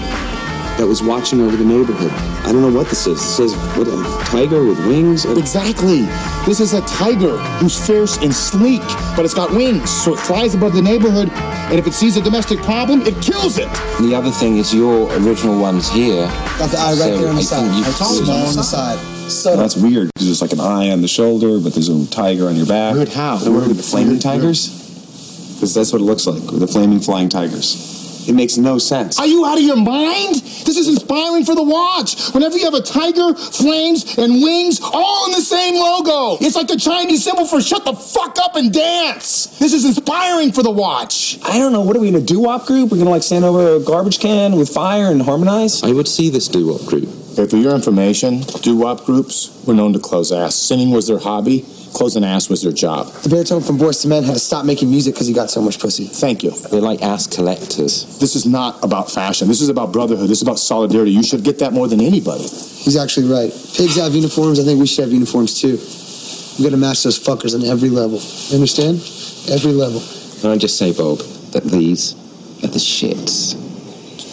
that 0.78 0.86
was 0.86 1.02
watching 1.02 1.40
over 1.40 1.56
the 1.56 1.64
neighborhood. 1.64 2.10
I 2.44 2.52
don't 2.52 2.60
know 2.62 2.72
what 2.76 2.88
this 2.88 3.06
is. 3.06 3.18
It 3.20 3.24
says, 3.24 3.54
what, 3.76 3.86
a 3.86 4.24
tiger 4.26 4.64
with 4.64 4.78
wings? 4.86 5.24
Exactly. 5.24 6.02
This 6.46 6.58
is 6.60 6.74
a 6.74 6.80
tiger 6.82 7.36
who's 7.58 7.78
fierce 7.86 8.16
and 8.18 8.34
sleek, 8.34 8.82
but 9.16 9.24
it's 9.24 9.34
got 9.34 9.50
wings, 9.52 9.88
so 9.90 10.14
it 10.14 10.18
flies 10.20 10.54
above 10.54 10.72
the 10.74 10.82
neighborhood, 10.82 11.30
and 11.30 11.78
if 11.78 11.86
it 11.86 11.92
sees 11.94 12.16
a 12.16 12.22
domestic 12.22 12.58
problem, 12.60 13.02
it 13.02 13.14
kills 13.22 13.56
it. 13.58 13.68
The 14.00 14.14
other 14.16 14.30
thing 14.30 14.56
is 14.58 14.74
your 14.74 15.10
original 15.18 15.58
one's 15.60 15.88
here. 15.88 16.26
Got 16.58 16.70
the 16.70 16.78
eye 16.78 16.88
right 16.90 16.96
So 16.96 17.18
there 17.18 17.28
on 17.28 17.34
the 17.36 17.40
I 17.40 17.44
side. 17.44 17.70
think 17.70 17.86
you- 17.86 17.92
Small 17.92 18.46
on 18.48 18.56
the 18.56 18.62
side. 18.62 18.98
So 19.30 19.56
That's 19.56 19.76
weird. 19.76 20.10
because 20.12 20.26
there's 20.26 20.42
like 20.42 20.52
an 20.52 20.60
eye 20.60 20.90
on 20.90 21.00
the 21.00 21.08
shoulder, 21.08 21.58
but 21.58 21.72
there's 21.72 21.88
a 21.88 22.06
tiger 22.10 22.46
on 22.48 22.56
your 22.56 22.66
back. 22.66 22.94
Weird 22.94 23.08
how? 23.08 23.36
The 23.36 23.50
word 23.50 23.58
Weird, 23.58 23.68
with 23.68 23.76
the 23.78 23.82
flaming 23.82 24.10
weird, 24.10 24.22
tigers? 24.22 24.68
Because 25.54 25.72
that's 25.72 25.92
what 25.92 26.02
it 26.02 26.04
looks 26.04 26.26
like, 26.26 26.42
with 26.50 26.60
the 26.60 26.66
flaming 26.66 27.00
flying 27.00 27.28
tigers. 27.30 27.93
It 28.28 28.34
makes 28.34 28.56
no 28.56 28.78
sense. 28.78 29.18
Are 29.18 29.26
you 29.26 29.44
out 29.44 29.58
of 29.58 29.64
your 29.64 29.76
mind? 29.76 30.36
This 30.36 30.76
is 30.76 30.88
inspiring 30.88 31.44
for 31.44 31.54
the 31.54 31.62
watch. 31.62 32.30
Whenever 32.32 32.56
you 32.56 32.64
have 32.64 32.74
a 32.74 32.82
tiger, 32.82 33.34
flames, 33.34 34.16
and 34.18 34.42
wings, 34.42 34.80
all 34.82 35.26
in 35.26 35.32
the 35.32 35.40
same 35.40 35.74
logo. 35.74 36.42
It's 36.44 36.56
like 36.56 36.68
the 36.68 36.78
Chinese 36.78 37.24
symbol 37.24 37.46
for 37.46 37.60
shut 37.60 37.84
the 37.84 37.94
fuck 37.94 38.38
up 38.40 38.56
and 38.56 38.72
dance. 38.72 39.58
This 39.58 39.72
is 39.72 39.84
inspiring 39.84 40.52
for 40.52 40.62
the 40.62 40.70
watch. 40.70 41.38
I 41.44 41.58
don't 41.58 41.72
know. 41.72 41.82
What 41.82 41.96
are 41.96 42.00
we 42.00 42.08
in 42.08 42.14
a 42.14 42.20
doo-wop 42.20 42.66
group? 42.66 42.90
We're 42.90 42.98
gonna 42.98 43.10
like 43.10 43.22
stand 43.22 43.44
over 43.44 43.76
a 43.76 43.80
garbage 43.80 44.18
can 44.20 44.56
with 44.56 44.68
fire 44.68 45.10
and 45.10 45.22
harmonize? 45.22 45.82
I 45.82 45.92
would 45.92 46.08
see 46.08 46.30
this 46.30 46.48
doo-wop 46.48 46.86
group. 46.86 47.08
Okay, 47.32 47.48
for 47.48 47.56
your 47.56 47.74
information, 47.74 48.40
doo-wop 48.62 49.04
groups 49.04 49.62
were 49.66 49.74
known 49.74 49.92
to 49.92 49.98
close 49.98 50.30
ass. 50.30 50.54
Singing 50.54 50.90
was 50.90 51.08
their 51.08 51.18
hobby. 51.18 51.64
Closing 51.94 52.24
ass 52.24 52.50
was 52.50 52.62
their 52.62 52.72
job. 52.72 53.06
The 53.22 53.28
baritone 53.28 53.62
from 53.62 53.78
Boyz 53.78 54.04
II 54.04 54.10
Men 54.10 54.24
had 54.24 54.34
to 54.34 54.40
stop 54.40 54.66
making 54.66 54.90
music 54.90 55.14
because 55.14 55.28
he 55.28 55.32
got 55.32 55.48
so 55.48 55.62
much 55.62 55.78
pussy. 55.78 56.06
Thank 56.06 56.42
you. 56.42 56.50
They're 56.50 56.80
like 56.80 57.02
ass 57.02 57.28
collectors. 57.28 58.18
This 58.18 58.34
is 58.34 58.44
not 58.44 58.82
about 58.82 59.12
fashion. 59.12 59.46
This 59.46 59.60
is 59.60 59.68
about 59.68 59.92
brotherhood. 59.92 60.28
This 60.28 60.38
is 60.38 60.42
about 60.42 60.58
solidarity. 60.58 61.12
You 61.12 61.22
should 61.22 61.44
get 61.44 61.60
that 61.60 61.72
more 61.72 61.86
than 61.86 62.00
anybody. 62.00 62.42
He's 62.42 62.96
actually 62.96 63.28
right. 63.28 63.50
Pigs 63.76 63.94
have 63.96 64.12
uniforms. 64.12 64.58
I 64.58 64.64
think 64.64 64.80
we 64.80 64.88
should 64.88 65.04
have 65.04 65.12
uniforms 65.12 65.60
too. 65.60 65.78
We 66.58 66.64
gotta 66.68 66.76
match 66.76 67.04
those 67.04 67.18
fuckers 67.18 67.54
on 67.54 67.64
every 67.64 67.90
level. 67.90 68.18
You 68.48 68.56
understand? 68.56 68.96
Every 69.48 69.72
level. 69.72 70.02
Can 70.40 70.50
I 70.50 70.58
just 70.58 70.76
say, 70.76 70.92
Bob, 70.92 71.18
that 71.52 71.62
these 71.62 72.14
are 72.64 72.68
the 72.68 72.78
shits. 72.78 73.54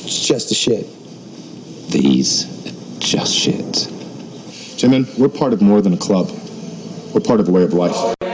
It's 0.04 0.28
just 0.28 0.50
the 0.50 0.56
shit. 0.56 0.88
These 1.92 2.46
are 2.66 3.00
just 3.00 3.36
shit. 3.36 3.88
Jimin, 4.82 5.16
we're 5.20 5.30
part 5.30 5.54
of 5.54 5.62
more 5.62 5.80
than 5.82 5.94
a 5.94 5.98
club. 5.98 6.32
We're 7.14 7.20
part 7.20 7.42
of 7.42 7.50
a 7.50 7.52
way 7.52 7.64
of 7.64 7.74
life. 7.74 8.31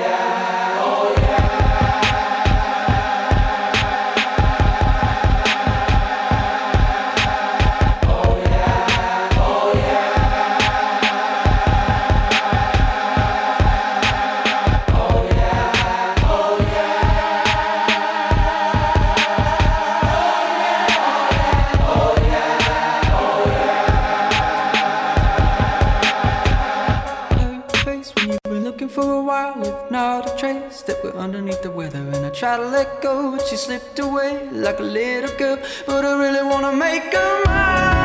While. 29.27 29.61
If 29.61 29.91
not 29.91 30.25
a 30.31 30.37
trace 30.37 30.81
that 30.83 31.03
we're 31.03 31.19
underneath 31.25 31.61
the 31.61 31.69
weather, 31.69 31.99
and 31.99 32.25
I 32.25 32.29
try 32.29 32.55
to 32.55 32.65
let 32.65 33.01
go, 33.01 33.31
but 33.31 33.45
she 33.45 33.57
slipped 33.57 33.99
away 33.99 34.47
like 34.51 34.79
a 34.79 34.89
little 34.99 35.37
girl. 35.37 35.57
But 35.85 36.05
I 36.05 36.13
really 36.23 36.43
wanna 36.51 36.71
make 36.71 37.13
her 37.13 37.43
mine. 37.45 37.97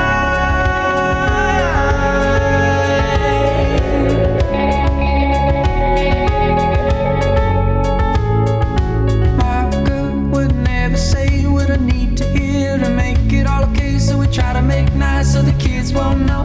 Girl 9.86 10.12
would 10.32 10.54
never 10.72 10.96
say 10.96 11.46
what 11.46 11.70
I 11.70 11.76
need 11.76 12.16
to 12.18 12.24
hear 12.36 12.76
to 12.78 12.88
make 12.88 13.32
it 13.32 13.46
all 13.46 13.62
okay. 13.70 13.98
So 13.98 14.18
we 14.18 14.26
try 14.26 14.52
to 14.52 14.62
make 14.62 14.92
nice 14.94 15.32
so 15.34 15.40
the 15.42 15.56
kids 15.66 15.92
won't 15.92 16.26
know 16.26 16.44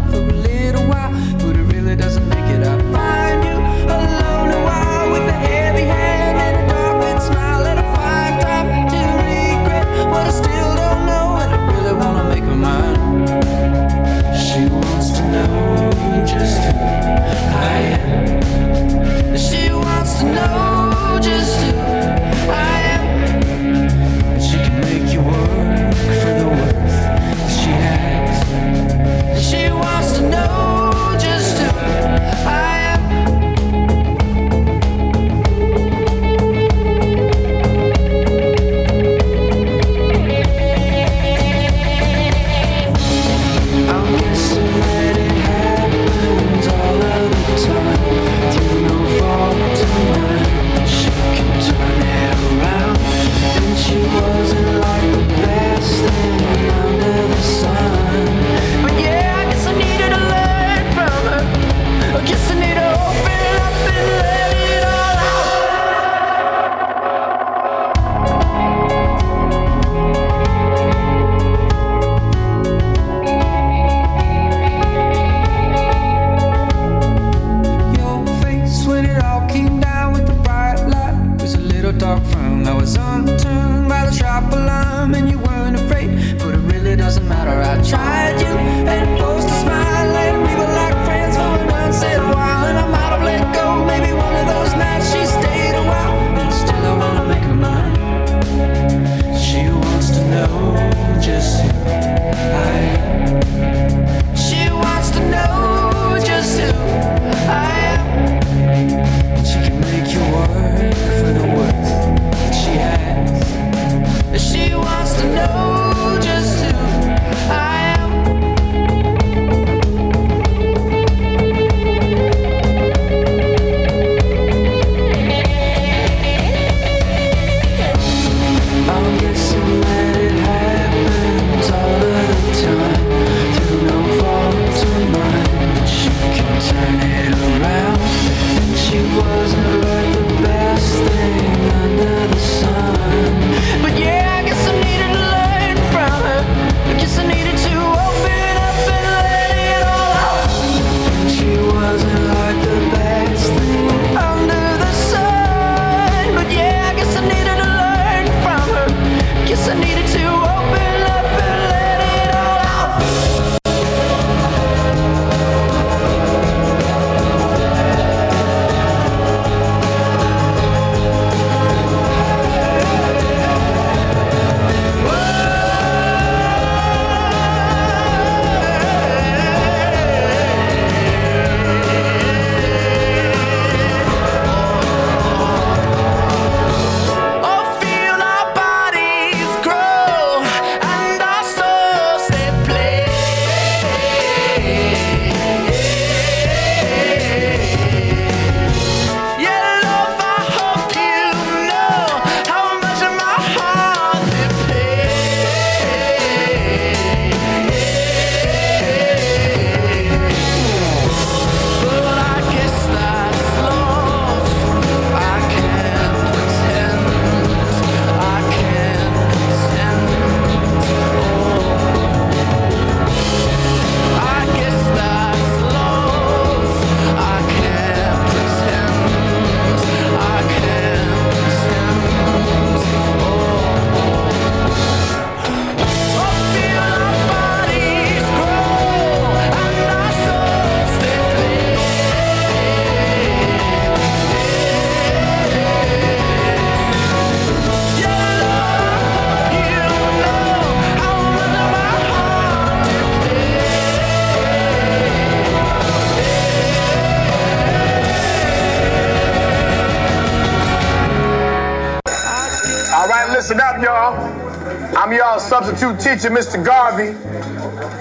substitute 265.47 265.97
teacher, 265.99 266.29
Mr. 266.29 266.63
Garvey. 266.63 267.15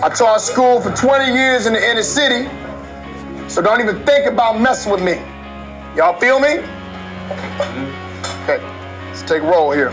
I 0.02 0.08
taught 0.08 0.40
school 0.40 0.80
for 0.80 0.90
20 0.90 1.32
years 1.32 1.66
in 1.66 1.74
the 1.74 1.90
inner 1.90 2.02
city, 2.02 2.48
so 3.48 3.62
don't 3.62 3.80
even 3.80 4.04
think 4.04 4.26
about 4.26 4.60
messing 4.60 4.90
with 4.90 5.00
me. 5.00 5.14
Y'all 5.94 6.18
feel 6.18 6.40
me? 6.40 6.58
Okay, 8.42 8.58
let's 9.06 9.22
take 9.22 9.42
a 9.42 9.46
roll 9.46 9.70
here. 9.70 9.90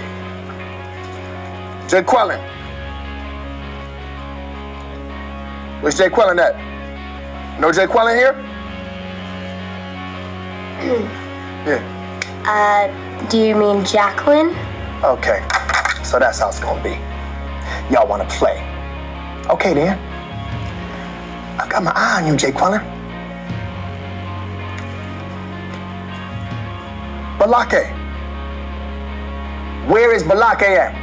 Jay 1.88 2.02
Quellen. 2.02 2.42
Where's 5.82 5.96
Jay 5.98 6.10
Quellen 6.10 6.40
at? 6.40 6.56
No 7.60 7.72
Jay 7.72 7.86
Quellen 7.86 8.18
here? 8.18 8.34
Yeah. 11.64 11.80
Uh, 12.46 13.30
do 13.30 13.38
you 13.38 13.56
mean 13.56 13.86
Jacqueline? 13.86 14.50
Okay, 15.02 15.40
so 16.04 16.20
that's 16.20 16.40
how 16.40 16.50
it's 16.50 16.60
gonna 16.60 16.84
be. 16.84 17.13
Y'all 17.92 18.08
wanna 18.08 18.26
play? 18.26 18.60
Okay 19.50 19.74
then. 19.74 19.98
I've 21.60 21.70
got 21.70 21.84
my 21.84 21.92
eye 21.96 22.22
on 22.22 22.28
you, 22.28 22.38
Jay 22.38 22.52
Quellen. 22.52 22.82
Balake. 27.38 27.92
Where 29.88 30.14
is 30.14 30.24
Balake 30.24 30.62
at? 30.64 30.94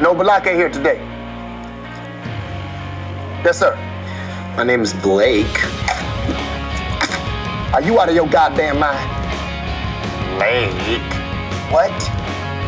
No 0.00 0.14
Balake 0.14 0.54
here 0.54 0.68
today. 0.68 0.98
Yes, 3.44 3.58
sir. 3.60 3.76
My 4.56 4.64
name 4.64 4.82
is 4.82 4.92
Blake. 4.92 5.46
Are 7.72 7.80
you 7.80 8.00
out 8.00 8.08
of 8.08 8.14
your 8.16 8.26
goddamn 8.26 8.80
mind? 8.80 9.08
Blake? 10.36 11.00
What? 11.70 11.92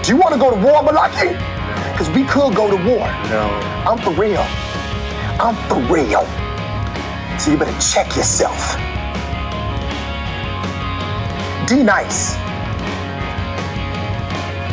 Do 0.04 0.12
you 0.12 0.16
want 0.16 0.34
to 0.34 0.38
go 0.38 0.50
to 0.50 0.56
war, 0.56 0.82
Malaki? 0.82 1.49
Because 2.00 2.16
we 2.16 2.24
could 2.24 2.54
go 2.56 2.70
to 2.70 2.76
war. 2.76 3.06
No. 3.28 3.44
I'm 3.86 3.98
for 3.98 4.12
real. 4.12 4.40
I'm 5.38 5.54
for 5.68 5.80
real. 5.92 6.24
So 7.38 7.50
you 7.50 7.58
better 7.58 7.78
check 7.78 8.16
yourself. 8.16 8.74
D 11.68 11.82
nice. 11.82 12.36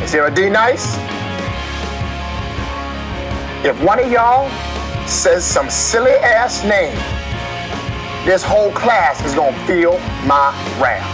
Is 0.02 0.10
there 0.10 0.26
a 0.26 0.34
D 0.34 0.48
nice? 0.48 0.96
If 3.62 3.78
one 3.82 4.02
of 4.02 4.10
y'all 4.10 4.48
says 5.06 5.44
some 5.44 5.68
silly 5.68 6.12
ass 6.12 6.64
name, 6.64 6.96
this 8.24 8.42
whole 8.42 8.72
class 8.72 9.22
is 9.26 9.34
gonna 9.34 9.66
feel 9.66 9.98
my 10.24 10.48
wrath. 10.80 11.04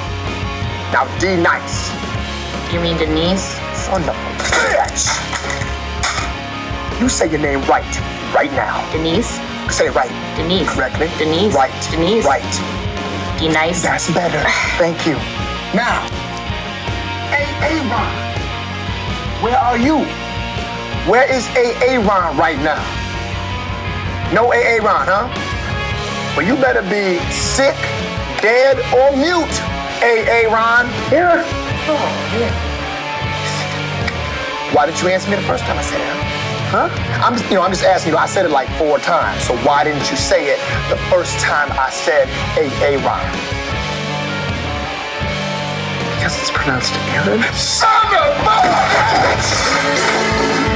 Now, 0.92 1.06
D 1.18 1.34
nice. 1.34 1.90
You 2.72 2.78
mean 2.78 2.98
Denise? 2.98 3.58
Son 3.74 4.00
of 4.02 4.10
a 4.10 4.12
bitch. 4.70 5.43
You 7.00 7.08
say 7.08 7.28
your 7.28 7.40
name 7.40 7.60
right, 7.62 7.84
right 8.32 8.52
now. 8.52 8.88
Denise? 8.92 9.40
Say 9.68 9.86
it 9.86 9.94
right. 9.94 10.10
Denise. 10.36 10.68
Correctly. 10.68 11.08
Denise. 11.18 11.52
Right. 11.54 11.72
Denise. 11.90 12.24
Right. 12.24 12.42
D 13.38 13.48
nice. 13.48 13.82
That's 13.82 14.08
better. 14.14 14.42
Thank 14.78 15.04
you. 15.06 15.14
Now, 15.74 16.06
A-A-Ron, 17.34 18.14
where 19.42 19.58
are 19.58 19.76
you? 19.76 20.04
Where 21.10 21.30
is 21.30 21.46
A-A-Ron 21.56 22.36
right 22.38 22.58
now? 22.58 22.80
No 24.32 24.52
A-A-Ron, 24.52 25.06
huh? 25.06 25.28
Well, 26.36 26.46
you 26.46 26.54
better 26.56 26.82
be 26.82 27.18
sick, 27.32 27.76
dead, 28.40 28.78
or 28.94 29.16
mute. 29.16 29.60
A-A-Ron. 30.00 30.86
Here. 31.10 31.42
Oh, 31.90 32.38
yeah. 32.38 32.54
Why 34.72 34.86
didn't 34.86 35.02
you 35.02 35.08
answer 35.08 35.28
me 35.30 35.36
the 35.36 35.42
first 35.42 35.64
time 35.64 35.76
I 35.76 35.82
said 35.82 36.00
it? 36.00 36.06
Huh? 36.06 36.43
Huh? 36.74 36.90
I'm 37.22 37.34
just, 37.34 37.48
you 37.50 37.54
know, 37.54 37.62
I'm 37.62 37.70
just 37.70 37.84
asking 37.84 38.14
you. 38.14 38.18
I 38.18 38.26
said 38.26 38.44
it 38.44 38.50
like 38.50 38.68
four 38.70 38.98
times. 38.98 39.44
So 39.44 39.56
why 39.58 39.84
didn't 39.84 40.10
you 40.10 40.16
say 40.16 40.48
it 40.48 40.58
the 40.90 40.96
first 41.08 41.38
time 41.38 41.70
I 41.70 41.88
said 41.88 42.26
A 42.58 42.66
Aaron? 42.82 43.30
Because 46.16 46.36
it's 46.40 46.50
pronounced 46.50 46.92
Aaron. 47.14 47.40
Son 47.54 48.06
of 48.10 48.34
a 48.42 48.58
bitch! 49.30 50.73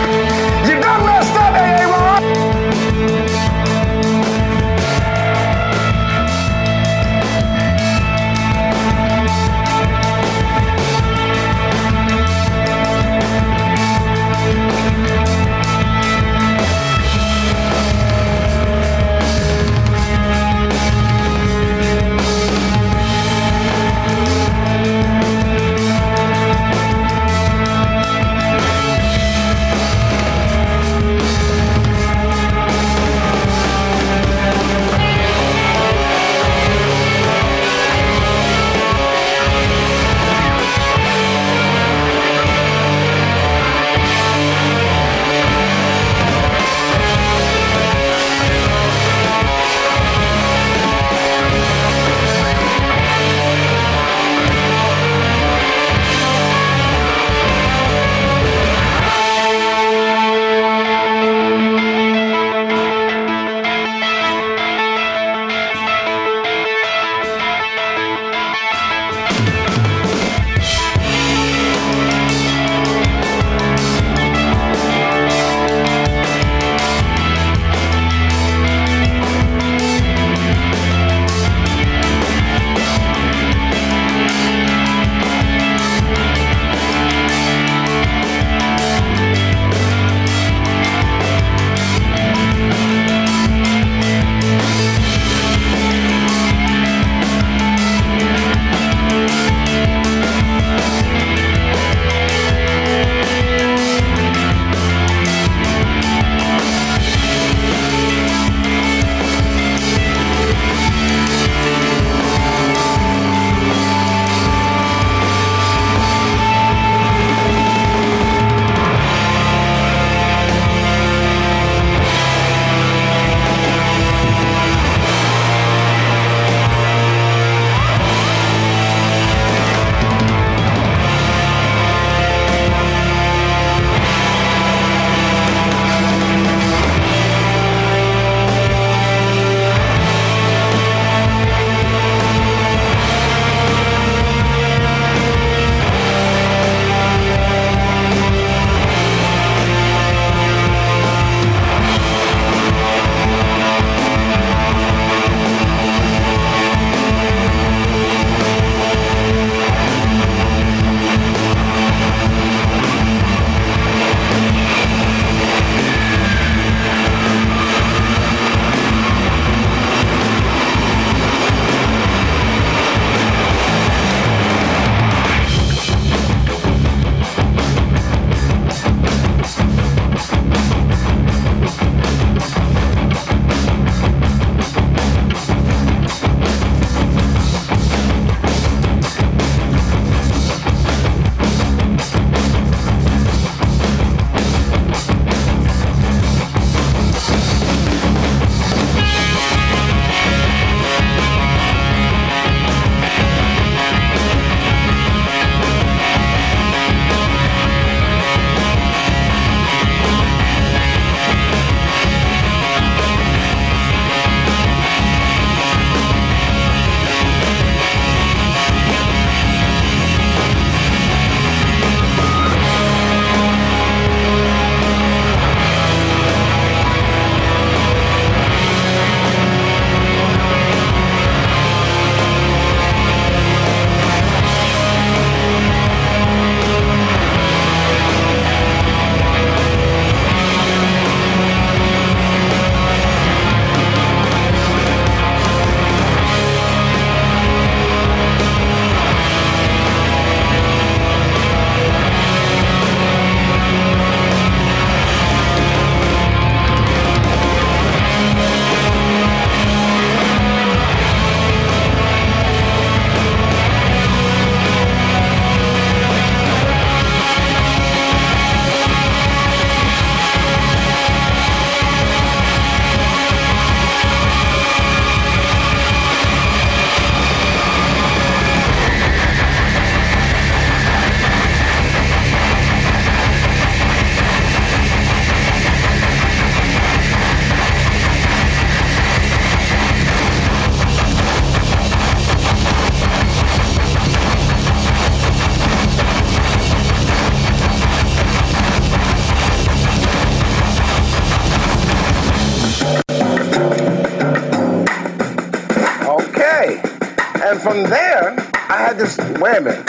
From 307.83 307.91
there, 307.91 308.35
I 308.55 308.79
had 308.79 308.99
this, 308.99 309.17
wait 309.41 309.59
a 309.59 309.61
minute. 309.61 309.87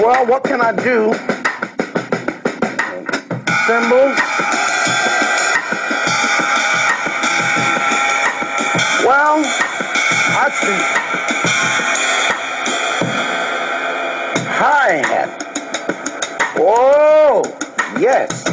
Well, 0.00 0.24
what 0.26 0.44
can 0.44 0.60
I 0.60 0.72
do? 0.72 1.12
Cymbals. 3.66 4.16
Well, 9.04 9.42
I 10.36 10.48
think 10.60 10.82
hi-hat. 14.48 15.42
Whoa, 16.56 17.42
yes. 17.98 18.44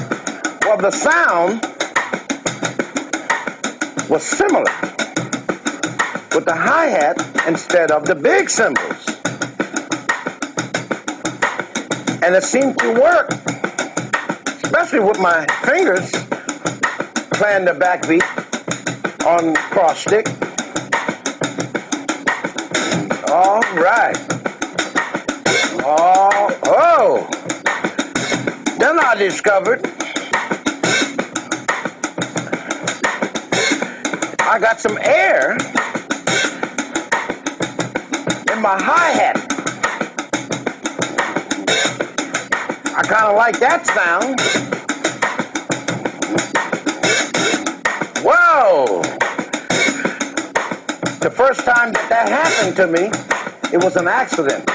Well, 0.65 0.78
the 0.78 0.91
sound 0.91 1.61
was 4.09 4.24
similar 4.24 4.65
with 6.38 6.46
the 6.46 6.56
hi-hat 6.56 7.18
instead 7.48 7.90
of 7.90 8.06
the 8.06 8.14
big 8.14 8.48
cymbals. 8.48 9.08
And 12.22 12.36
it 12.36 12.44
seemed 12.44 12.78
to 12.78 12.94
work, 12.94 13.32
especially 14.64 15.00
with 15.00 15.20
my 15.20 15.48
fingers 15.66 16.12
playing 17.34 17.66
the 17.66 17.74
backbeat 17.74 18.22
on 19.26 19.56
cross 19.72 20.02
stick. 20.02 20.28
All 23.32 23.62
right. 23.74 24.16
Oh, 25.84 26.60
oh. 26.66 27.28
Then 28.78 29.00
I 29.00 29.16
discovered 29.16 29.84
I 34.40 34.60
got 34.60 34.80
some 34.80 35.00
air 35.02 35.58
my 38.62 38.82
hi-hat. 38.82 39.38
I 42.95 43.03
kind 43.03 43.26
of 43.26 43.36
like 43.36 43.60
that 43.60 43.86
sound. 43.86 44.39
Whoa! 48.26 49.01
The 51.20 51.30
first 51.30 51.62
time 51.66 51.93
that 51.93 52.10
that 52.10 52.30
happened 52.30 52.76
to 52.78 52.88
me, 52.88 53.12
it 53.72 53.84
was 53.84 53.95
an 53.95 54.08
accident. 54.08 54.68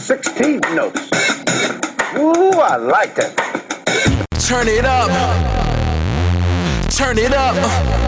16 0.00 0.60
notes. 0.74 1.08
Ooh, 2.16 2.60
I 2.60 2.76
like 2.76 3.14
that. 3.14 3.34
Turn 4.46 4.68
it 4.68 4.84
up. 4.84 5.08
Turn 6.90 7.16
it 7.16 7.32
up. 7.32 8.07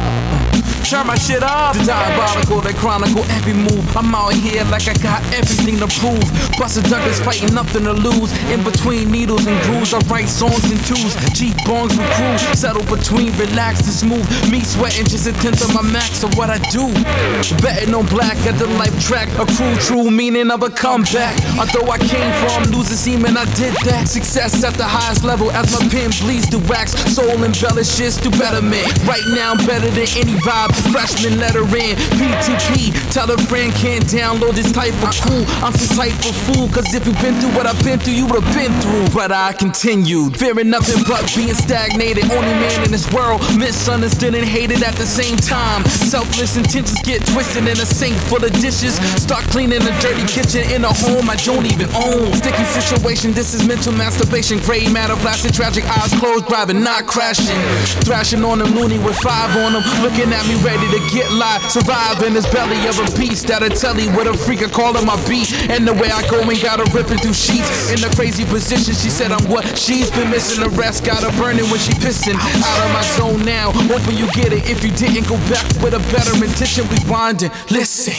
Turn 0.91 1.07
my 1.07 1.15
shit 1.15 1.41
up. 1.41 1.71
The 1.71 1.85
diabolical, 1.85 2.59
they 2.59 2.73
chronicle 2.73 3.23
every 3.31 3.53
move. 3.53 3.79
I'm 3.95 4.13
out 4.13 4.33
here 4.33 4.65
like 4.65 4.89
I 4.89 4.93
got 4.99 5.23
everything 5.31 5.79
to 5.79 5.87
prove. 5.87 6.19
Buster 6.59 6.81
Douglas 6.81 7.21
fighting 7.21 7.55
nothing 7.55 7.85
to 7.85 7.93
lose. 7.93 8.35
In 8.51 8.61
between 8.61 9.09
needles 9.09 9.47
and 9.47 9.55
grooves, 9.63 9.93
I 9.93 9.99
write 10.11 10.27
songs 10.27 10.67
in 10.67 10.75
twos. 10.83 11.15
Cheap 11.31 11.55
bongs 11.63 11.95
with 11.95 12.11
crew. 12.19 12.35
Settle 12.59 12.83
between 12.91 13.31
relaxed 13.39 13.87
and 13.87 13.95
smooth. 13.95 14.27
Me 14.51 14.59
sweating 14.59 15.07
just 15.07 15.27
a 15.27 15.31
tenth 15.39 15.63
of 15.63 15.73
my 15.73 15.81
max 15.81 16.23
of 16.27 16.35
what 16.35 16.49
I 16.49 16.59
do. 16.75 16.91
Betting 17.63 17.95
on 17.95 18.05
black 18.07 18.35
at 18.43 18.59
the 18.59 18.67
life 18.75 18.91
track. 18.99 19.31
A 19.39 19.47
crew 19.47 19.71
true 19.79 20.11
meaning 20.11 20.51
of 20.51 20.61
a 20.61 20.69
comeback. 20.69 21.39
Although 21.55 21.87
I 21.87 21.99
came 21.99 22.35
from 22.43 22.67
losing 22.67 22.99
semen, 22.99 23.37
I 23.37 23.45
did 23.55 23.71
that. 23.87 24.09
Success 24.09 24.61
at 24.65 24.73
the 24.73 24.83
highest 24.83 25.23
level 25.23 25.51
as 25.51 25.71
my 25.71 25.87
pen 25.87 26.11
bleeds 26.19 26.49
to 26.51 26.59
wax. 26.67 26.99
Soul 27.15 27.39
embellishes 27.47 28.19
to 28.19 28.29
betterment. 28.31 28.91
Right 29.07 29.23
now, 29.31 29.55
I'm 29.55 29.65
better 29.65 29.87
than 29.87 30.11
any 30.19 30.35
vibe. 30.43 30.80
Freshman 30.89 31.37
letter 31.37 31.61
in 31.61 31.95
PTP. 32.17 33.00
Tell 33.11 33.29
a 33.29 33.37
friend 33.51 33.73
can't 33.75 34.05
download 34.05 34.55
this 34.55 34.71
type 34.71 34.95
of 35.03 35.11
cool. 35.27 35.43
I'm 35.59 35.75
some 35.75 35.97
type 35.99 36.15
of 36.23 36.31
fool. 36.47 36.69
Cause 36.71 36.95
if 36.95 37.05
you've 37.05 37.19
been 37.19 37.35
through 37.41 37.51
what 37.51 37.67
I've 37.67 37.83
been 37.83 37.99
through, 37.99 38.13
you 38.13 38.25
would've 38.25 38.55
been 38.55 38.71
through. 38.79 39.11
But 39.11 39.33
I 39.33 39.51
continued. 39.51 40.39
Fearing 40.39 40.69
nothing 40.69 41.03
but 41.03 41.27
being 41.35 41.53
stagnated. 41.53 42.31
Only 42.31 42.55
man 42.55 42.85
in 42.85 42.91
this 42.91 43.11
world. 43.11 43.43
Misunderstood 43.59 44.33
and 44.33 44.47
hated 44.47 44.81
at 44.81 44.95
the 44.95 45.05
same 45.05 45.35
time. 45.35 45.83
Selfless 46.07 46.55
intentions 46.55 47.01
get 47.03 47.19
twisted 47.27 47.67
in 47.67 47.75
a 47.75 47.85
sink 47.85 48.15
full 48.31 48.43
of 48.45 48.51
dishes. 48.63 48.95
Start 49.19 49.43
cleaning 49.51 49.83
a 49.83 49.93
dirty 49.99 50.23
kitchen 50.31 50.63
in 50.71 50.85
a 50.85 50.93
home 51.03 51.29
I 51.29 51.35
don't 51.43 51.67
even 51.67 51.91
own. 51.91 52.31
Sticky 52.39 52.63
situation, 52.63 53.33
this 53.33 53.53
is 53.53 53.67
mental 53.67 53.91
masturbation. 53.91 54.59
Gray 54.59 54.87
matter, 54.87 55.19
plastic, 55.19 55.51
tragic 55.51 55.83
eyes 55.99 56.15
closed, 56.15 56.47
driving, 56.47 56.81
not 56.81 57.07
crashing. 57.07 57.59
Thrashing 58.07 58.45
on 58.45 58.59
them 58.59 58.71
loony 58.71 58.99
with 59.03 59.19
five 59.19 59.51
on 59.59 59.73
them. 59.75 59.83
Looking 59.99 60.31
at 60.31 60.47
me 60.47 60.55
ready 60.63 60.87
to 60.95 60.99
get 61.11 61.27
live. 61.35 61.59
Survive 61.69 62.23
in 62.23 62.33
this 62.33 62.47
belly 62.47 62.79
of 62.87 63.00
a 63.01 63.17
beast 63.17 63.47
that'll 63.47 63.69
tell 63.69 63.97
you 63.99 64.11
what 64.11 64.27
a 64.27 64.33
freak 64.33 64.61
I 64.61 64.69
call 64.69 64.95
him 64.95 65.05
my 65.05 65.17
beat. 65.27 65.51
And 65.69 65.87
the 65.87 65.93
way 65.93 66.09
I 66.11 66.27
go 66.29 66.41
and 66.41 66.61
got 66.61 66.79
her 66.79 66.89
ripping 66.95 67.17
through 67.17 67.33
sheets. 67.33 67.91
In 67.91 68.03
a 68.03 68.13
crazy 68.15 68.45
position, 68.45 68.93
she 68.93 69.09
said 69.09 69.31
I'm 69.31 69.43
what 69.49 69.65
she's 69.77 70.11
been 70.11 70.29
missing. 70.29 70.63
The 70.63 70.69
rest 70.69 71.05
got 71.05 71.23
her 71.23 71.31
burning 71.41 71.65
when 71.69 71.79
she 71.79 71.93
pissing. 71.93 72.35
Out 72.35 72.85
of 72.85 72.93
my 72.93 73.01
zone 73.17 73.45
now. 73.45 73.71
Hoping 73.73 74.17
you 74.17 74.29
get 74.31 74.53
it. 74.53 74.69
If 74.69 74.83
you 74.83 74.91
didn't 74.91 75.27
go 75.27 75.37
back 75.49 75.65
with 75.81 75.93
a 75.93 76.03
better 76.13 76.33
intention, 76.43 76.87
rewind 76.87 77.43
and 77.43 77.51
listen. 77.71 78.13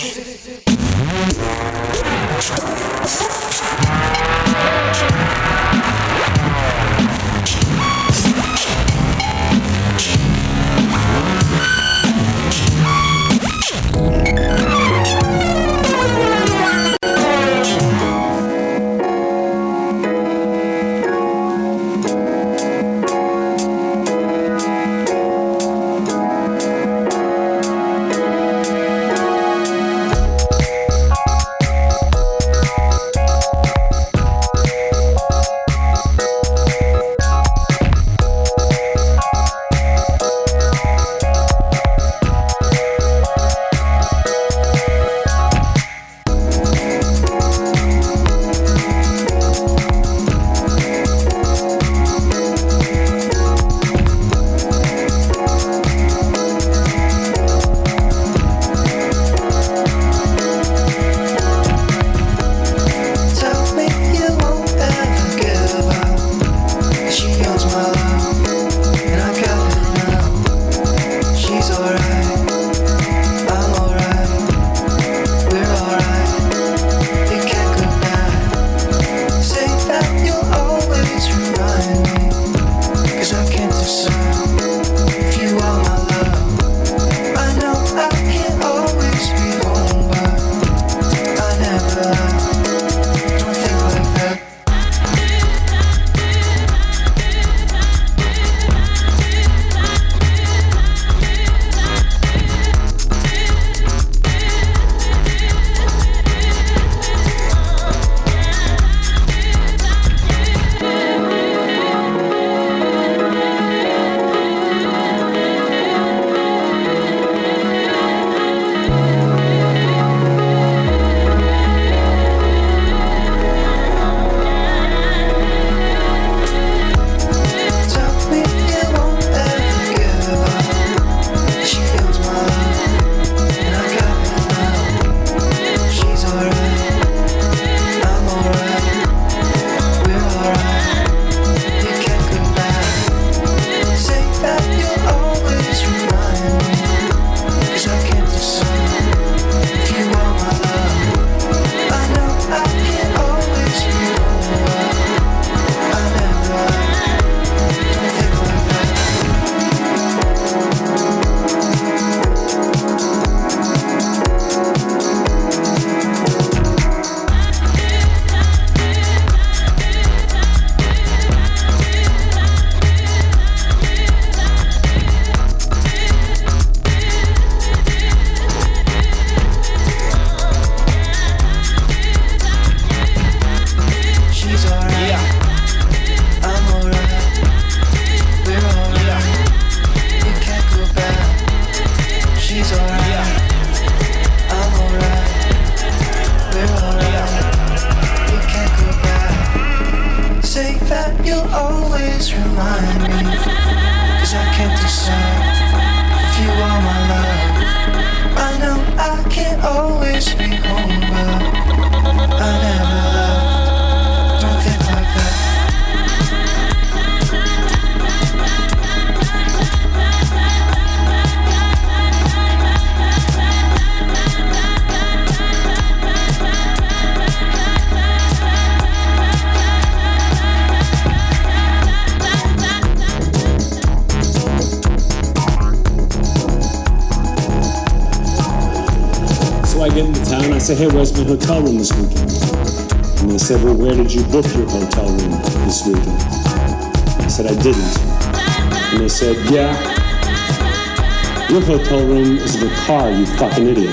You 253.23 253.37
fucking 253.37 253.66
idiot. 253.68 253.91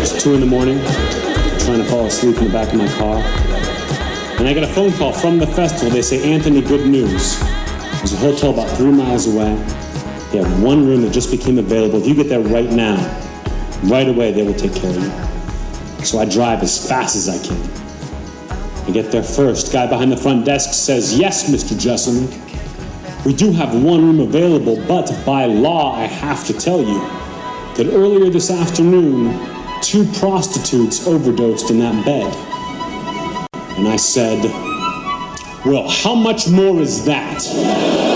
It's 0.00 0.22
two 0.22 0.34
in 0.34 0.40
the 0.40 0.46
morning, 0.46 0.78
trying 1.64 1.78
to 1.78 1.84
fall 1.84 2.06
asleep 2.06 2.36
in 2.38 2.44
the 2.44 2.50
back 2.50 2.72
of 2.72 2.78
my 2.78 2.88
car. 2.94 3.16
And 4.38 4.46
I 4.46 4.52
get 4.52 4.62
a 4.62 4.68
phone 4.68 4.92
call 4.92 5.12
from 5.12 5.38
the 5.38 5.46
festival. 5.48 5.90
They 5.90 6.02
say, 6.02 6.32
Anthony, 6.32 6.60
good 6.60 6.88
news. 6.88 7.40
There's 7.40 8.12
a 8.12 8.16
hotel 8.16 8.52
about 8.52 8.68
three 8.76 8.92
miles 8.92 9.26
away. 9.26 9.54
They 10.30 10.38
have 10.38 10.62
one 10.62 10.86
room 10.86 11.02
that 11.02 11.12
just 11.12 11.30
became 11.30 11.58
available. 11.58 12.00
If 12.00 12.06
you 12.06 12.14
get 12.14 12.28
there 12.28 12.40
right 12.40 12.70
now, 12.70 12.96
right 13.84 14.08
away, 14.08 14.32
they 14.32 14.42
will 14.42 14.54
take 14.54 14.74
care 14.74 14.90
of 14.90 15.02
you. 15.02 16.04
So 16.04 16.18
I 16.18 16.24
drive 16.24 16.62
as 16.62 16.88
fast 16.88 17.16
as 17.16 17.28
I 17.28 17.38
can. 17.44 18.86
I 18.86 18.92
get 18.92 19.10
there 19.10 19.22
first. 19.24 19.72
Guy 19.72 19.88
behind 19.88 20.12
the 20.12 20.16
front 20.16 20.44
desk 20.44 20.72
says, 20.72 21.18
Yes, 21.18 21.50
Mr. 21.50 21.78
Jesselman. 21.78 22.28
We 23.24 23.32
do 23.32 23.52
have 23.52 23.74
one 23.82 24.02
room 24.04 24.20
available, 24.20 24.76
but 24.86 25.10
by 25.24 25.46
law, 25.46 25.96
I 25.96 26.04
have 26.04 26.46
to 26.46 26.52
tell 26.52 26.80
you 26.80 27.00
that 27.76 27.86
earlier 27.90 28.28
this 28.28 28.50
afternoon, 28.50 29.40
two 29.80 30.04
prostitutes 30.18 31.06
overdosed 31.06 31.70
in 31.70 31.78
that 31.78 32.04
bed. 32.04 32.34
And 33.78 33.88
I 33.88 33.96
said, 33.96 34.42
Well, 35.64 35.88
how 35.88 36.14
much 36.14 36.48
more 36.48 36.80
is 36.80 37.06
that? 37.06 38.13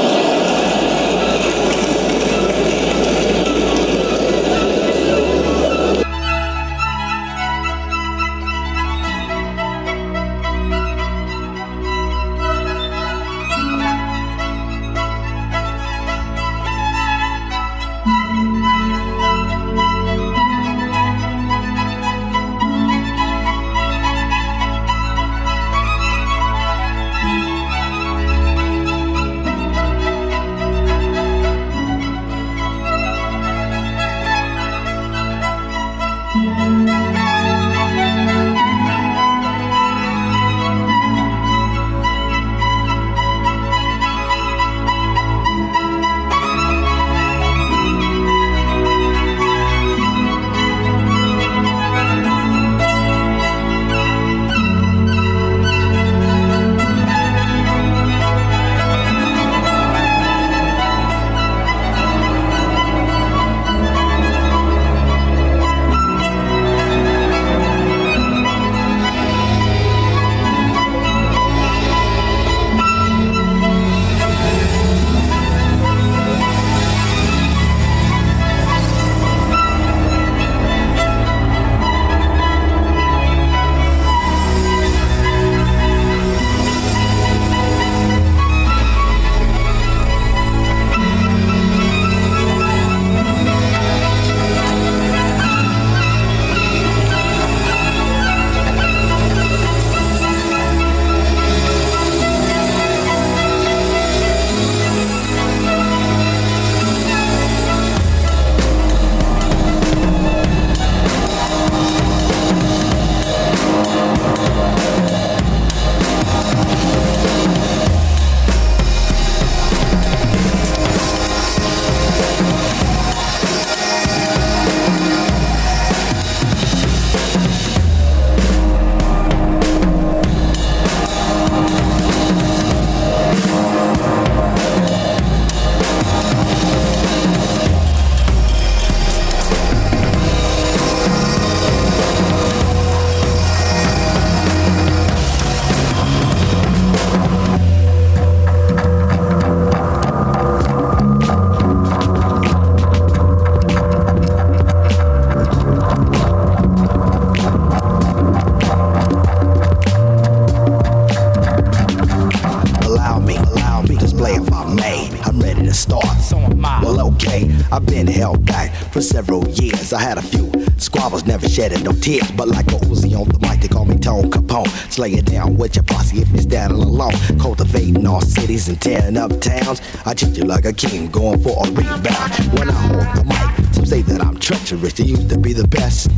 But 172.08 172.48
like 172.48 172.66
a 172.68 172.78
Uzi 172.88 173.14
on 173.20 173.28
the 173.28 173.38
mic, 173.46 173.60
they 173.60 173.68
call 173.68 173.84
me 173.84 173.94
Tone 173.98 174.30
Capone. 174.30 174.66
Slay 174.90 175.12
it 175.12 175.26
down 175.26 175.58
with 175.58 175.76
your 175.76 175.82
posse 175.82 176.22
if 176.22 176.28
you're 176.30 176.40
standing 176.40 176.80
alone. 176.80 177.12
Cultivating 177.38 178.06
all 178.06 178.22
cities 178.22 178.66
and 178.68 178.80
tearing 178.80 179.18
up 179.18 179.38
towns. 179.42 179.82
I 180.06 180.14
treat 180.14 180.38
you 180.38 180.44
like 180.44 180.64
a 180.64 180.72
king, 180.72 181.10
going 181.10 181.38
for 181.42 181.66
a 181.66 181.70
rebound. 181.70 182.32
When 182.56 182.70
I 182.70 182.72
hold 182.72 183.08
the 183.14 183.24
mic, 183.24 183.74
some 183.74 183.84
say 183.84 184.00
that 184.00 184.22
I'm 184.22 184.38
treacherous. 184.38 184.98
You 184.98 185.04
used 185.04 185.28
to 185.28 185.38
be 185.38 185.52
the 185.52 185.68
best. 185.68 186.08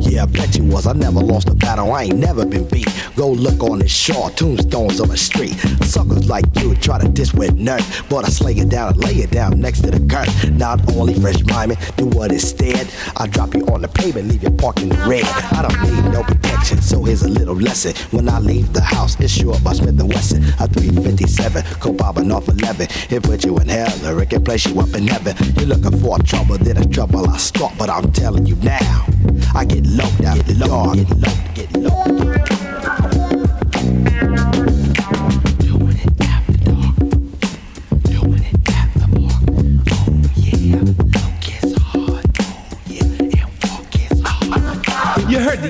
Yeah, 0.00 0.24
I 0.24 0.26
bet 0.26 0.56
you 0.56 0.64
was. 0.64 0.86
I 0.86 0.92
never 0.92 1.20
lost 1.20 1.48
a 1.48 1.54
battle. 1.54 1.92
I 1.92 2.04
ain't 2.04 2.18
never 2.18 2.44
been 2.44 2.68
beat. 2.68 2.88
Go 3.16 3.30
look 3.30 3.62
on 3.62 3.78
the 3.78 3.88
shore, 3.88 4.30
tombstones 4.30 5.00
on 5.00 5.08
the 5.08 5.16
street. 5.16 5.54
Suckers 5.84 6.28
like 6.28 6.44
you 6.60 6.74
try 6.76 6.98
to 6.98 7.08
diss 7.08 7.32
with 7.32 7.54
nerve, 7.54 8.04
but 8.10 8.24
I 8.24 8.28
slay 8.28 8.52
it 8.54 8.68
down 8.68 8.92
and 8.92 9.04
lay 9.04 9.14
it 9.14 9.30
down 9.30 9.60
next 9.60 9.80
to 9.82 9.90
the 9.90 10.00
curb. 10.06 10.28
Not 10.52 10.80
only 10.94 11.14
fresh 11.14 11.42
miming, 11.44 11.78
do 11.96 12.06
what 12.06 12.32
instead. 12.32 12.88
I 13.16 13.26
drop 13.26 13.54
you 13.54 13.64
on 13.66 13.82
the 13.82 13.88
pavement 13.88 14.28
leave 14.28 14.42
you 14.42 14.50
parking 14.50 14.90
red. 15.08 15.24
I 15.52 15.66
don't 15.66 15.82
need 15.82 16.12
no 16.12 16.22
protection, 16.22 16.80
so 16.82 17.02
here's 17.04 17.22
a 17.22 17.28
little 17.28 17.56
lesson. 17.56 17.94
When 18.10 18.28
I 18.28 18.38
leave 18.38 18.72
the 18.72 18.82
house, 18.82 19.18
it's 19.20 19.32
sure 19.32 19.58
by 19.60 19.72
Smith 19.72 19.98
and 20.00 20.12
Wesson. 20.12 20.44
A 20.60 20.68
357, 20.68 21.62
Cobaba 21.80 22.24
North 22.24 22.48
11. 22.48 22.88
It 23.10 23.22
put 23.22 23.44
you 23.44 23.56
in 23.58 23.68
hell, 23.68 24.06
or 24.06 24.20
it 24.22 24.30
can 24.30 24.44
place 24.44 24.66
you 24.66 24.78
up 24.80 24.94
in 24.94 25.06
heaven. 25.06 25.36
You're 25.56 25.66
looking 25.66 25.98
for 26.00 26.18
trouble, 26.18 26.58
then 26.58 26.76
it's 26.76 26.94
trouble 26.94 27.28
I 27.28 27.38
start, 27.38 27.74
but 27.78 27.90
I'm 27.90 28.12
telling 28.12 28.46
you 28.46 28.56
now. 28.56 29.05
I 29.54 29.64
get 29.64 29.86
low 29.86 30.10
down, 30.20 30.38
get 30.40 30.56
low, 30.56 30.94
get 30.94 31.10
low, 31.10 31.32
get 31.54 31.76
low. 31.76 32.65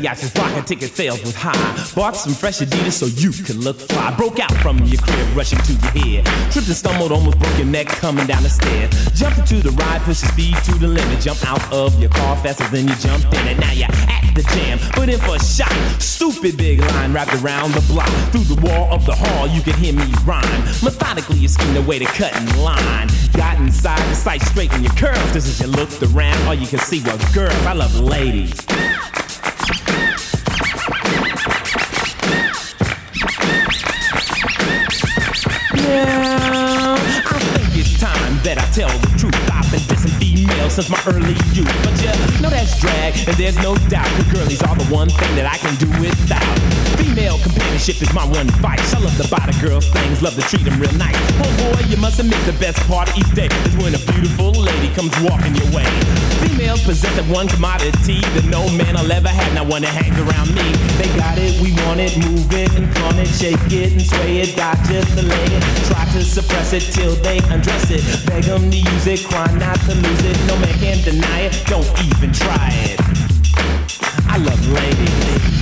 Yachts 0.07 0.31
rockin' 0.39 0.65
ticket 0.65 0.95
sales 0.95 1.21
was 1.23 1.35
high. 1.35 1.93
Bought 1.97 2.15
some 2.15 2.33
fresh 2.33 2.61
Adidas 2.61 2.93
so 2.93 3.07
you 3.07 3.33
could 3.43 3.57
look 3.57 3.77
fly. 3.77 4.15
Broke 4.15 4.39
out 4.39 4.53
from 4.63 4.79
your 4.85 5.03
crib, 5.03 5.37
rushing 5.37 5.59
to 5.59 5.73
your 5.73 6.23
head. 6.23 6.25
Tripped 6.53 6.69
and 6.69 6.77
stumbled, 6.77 7.11
almost 7.11 7.41
broke 7.41 7.59
your 7.59 7.67
neck 7.67 7.89
coming 7.89 8.25
down 8.25 8.45
the 8.45 8.49
stairs. 8.49 8.95
Jumped 9.19 9.39
into 9.41 9.57
the 9.57 9.73
ride, 9.73 10.01
push 10.03 10.21
the 10.21 10.29
speed 10.29 10.55
to 10.63 10.79
the 10.79 10.87
limit. 10.87 11.21
Jump 11.21 11.45
out 11.45 11.61
of 11.73 11.99
your 11.99 12.09
car 12.11 12.37
faster 12.37 12.69
than 12.69 12.87
you 12.87 12.95
jumped 13.03 13.35
in 13.35 13.49
it. 13.49 13.59
Now 13.59 13.73
you're 13.73 13.91
at 13.91 14.23
the 14.37 14.43
jam, 14.55 14.79
put 14.93 15.09
in 15.09 15.19
for 15.19 15.35
a 15.35 15.43
shot. 15.43 15.75
Stupid 16.01 16.57
big 16.57 16.79
line 16.79 17.13
wrapped 17.13 17.35
around 17.43 17.73
the 17.73 17.83
block. 17.93 18.07
Through 18.31 18.47
the 18.47 18.61
wall 18.63 18.95
of 18.95 19.05
the 19.07 19.15
hall, 19.17 19.49
you 19.49 19.61
can 19.61 19.75
hear 19.75 19.93
me 19.93 20.07
rhyme. 20.25 20.63
Methodically, 20.87 21.39
you 21.39 21.49
schemed 21.49 21.79
a 21.79 21.83
way 21.83 21.99
to 21.99 22.05
cut 22.05 22.31
in 22.37 22.47
line. 22.63 23.09
Got 23.33 23.59
inside 23.59 24.09
the 24.09 24.15
sight, 24.15 24.41
straighten 24.43 24.85
your 24.85 24.93
curls. 24.93 25.19
Cause 25.33 25.49
as 25.49 25.61
you 25.61 25.67
looked 25.67 26.01
around, 26.01 26.41
all 26.47 26.55
you 26.55 26.69
could 26.69 26.79
see 26.79 27.03
were 27.03 27.19
girls. 27.35 27.67
I 27.67 27.73
love 27.73 27.99
ladies. 27.99 28.55
That 38.47 38.59
I 38.59 38.71
tell 38.71 39.06
since 40.77 40.91
my 40.91 41.01
early 41.09 41.33
youth. 41.57 41.73
But 41.81 41.97
you 42.05 42.43
know 42.43 42.51
that's 42.51 42.79
drag, 42.79 43.17
and 43.27 43.35
there's 43.41 43.57
no 43.65 43.75
doubt 43.89 44.05
the 44.21 44.29
girlies 44.29 44.63
are 44.63 44.77
the 44.77 44.85
one 44.93 45.09
thing 45.09 45.33
that 45.37 45.49
I 45.49 45.57
can 45.57 45.73
do 45.81 45.89
without. 45.97 46.45
Female 47.01 47.41
companionship 47.41 48.03
is 48.05 48.13
my 48.13 48.29
one 48.29 48.45
vice. 48.61 48.93
I 48.93 49.01
love 49.01 49.17
to 49.17 49.25
buy 49.33 49.41
the 49.49 49.57
girls 49.57 49.89
things, 49.89 50.21
love 50.21 50.37
to 50.37 50.45
treat 50.45 50.69
them 50.69 50.77
real 50.77 50.93
nice. 51.01 51.17
Oh 51.41 51.49
boy, 51.65 51.81
you 51.89 51.97
must 51.97 52.21
admit 52.21 52.37
the 52.45 52.53
best 52.61 52.77
part 52.85 53.09
of 53.09 53.17
each 53.17 53.33
day 53.33 53.49
is 53.65 53.73
when 53.81 53.97
a 53.97 54.03
beautiful 54.13 54.53
lady 54.53 54.93
comes 54.93 55.17
walking 55.25 55.57
your 55.57 55.71
way. 55.73 55.89
Females 56.45 56.85
possess 56.85 57.15
the 57.17 57.25
one 57.33 57.49
commodity 57.49 58.21
that 58.37 58.45
no 58.53 58.69
man 58.77 59.01
will 59.01 59.13
ever 59.13 59.33
have, 59.33 59.55
not 59.57 59.67
one 59.67 59.81
that 59.81 59.97
hangs 59.97 60.21
around 60.21 60.53
me. 60.53 60.77
They 61.01 61.09
got 61.17 61.41
it, 61.41 61.57
we 61.65 61.73
want 61.89 62.05
it, 62.05 62.13
move 62.21 62.53
it 62.53 62.69
and 62.77 62.85
flaunt 62.97 63.17
it, 63.17 63.33
shake 63.33 63.65
it 63.73 63.97
and 63.97 64.05
sway 64.05 64.45
it, 64.45 64.53
got 64.57 64.77
just 64.85 65.09
lay 65.17 65.49
it. 65.57 65.63
Try 65.89 66.05
to 66.13 66.21
suppress 66.21 66.77
it 66.77 66.85
till 66.93 67.17
they 67.25 67.41
undress 67.49 67.89
it. 67.89 68.05
Beg 68.29 68.45
them 68.45 68.69
to 68.69 68.77
use 68.77 69.07
it, 69.07 69.25
cry 69.25 69.49
not 69.57 69.81
to 69.89 69.95
lose 69.97 70.25
it. 70.25 70.37
No 70.45 70.57
man 70.67 70.79
can 70.79 71.05
deny 71.05 71.41
it, 71.43 71.63
don't 71.67 71.87
even 72.05 72.33
try 72.33 72.71
it. 72.73 73.01
I 74.29 74.39
love. 74.39 74.67
Ladies, 74.69 75.56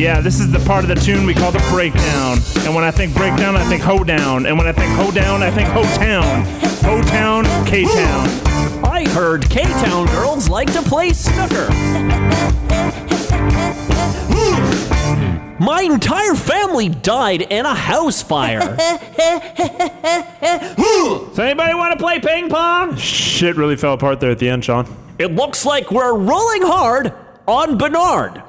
yeah, 0.00 0.20
this 0.22 0.40
is 0.40 0.50
the 0.50 0.58
part 0.60 0.82
of 0.82 0.88
the 0.88 0.94
tune 0.94 1.26
we 1.26 1.34
call 1.34 1.52
the 1.52 1.62
breakdown. 1.70 2.38
And 2.64 2.74
when 2.74 2.84
I 2.84 2.90
think 2.90 3.14
breakdown, 3.14 3.54
I 3.54 3.64
think 3.64 3.82
hoedown. 3.82 4.46
And 4.46 4.56
when 4.56 4.66
I 4.66 4.72
think 4.72 4.90
hoedown, 4.94 5.42
I 5.42 5.50
think 5.50 5.68
ho-town. 5.68 6.46
Ho-town, 6.82 7.44
K-town. 7.66 8.28
I 8.82 9.06
heard 9.10 9.48
K-Town 9.50 10.06
girls 10.06 10.48
like 10.48 10.72
to 10.72 10.80
play 10.80 11.12
snooker. 11.12 11.68
My 15.60 15.82
entire 15.82 16.34
family 16.34 16.88
died 16.88 17.42
in 17.42 17.66
a 17.66 17.74
house 17.74 18.22
fire. 18.22 18.60
Does 20.76 21.38
anybody 21.38 21.74
want 21.74 21.98
to 21.98 22.02
play 22.02 22.20
ping 22.20 22.48
pong? 22.48 22.96
Shit 22.96 23.56
really 23.56 23.76
fell 23.76 23.92
apart 23.92 24.20
there 24.20 24.30
at 24.30 24.38
the 24.38 24.48
end, 24.48 24.64
Sean. 24.64 24.86
It 25.18 25.34
looks 25.34 25.66
like 25.66 25.90
we're 25.90 26.16
rolling 26.16 26.62
hard 26.62 27.12
on 27.46 27.76
Bernard. 27.76 28.39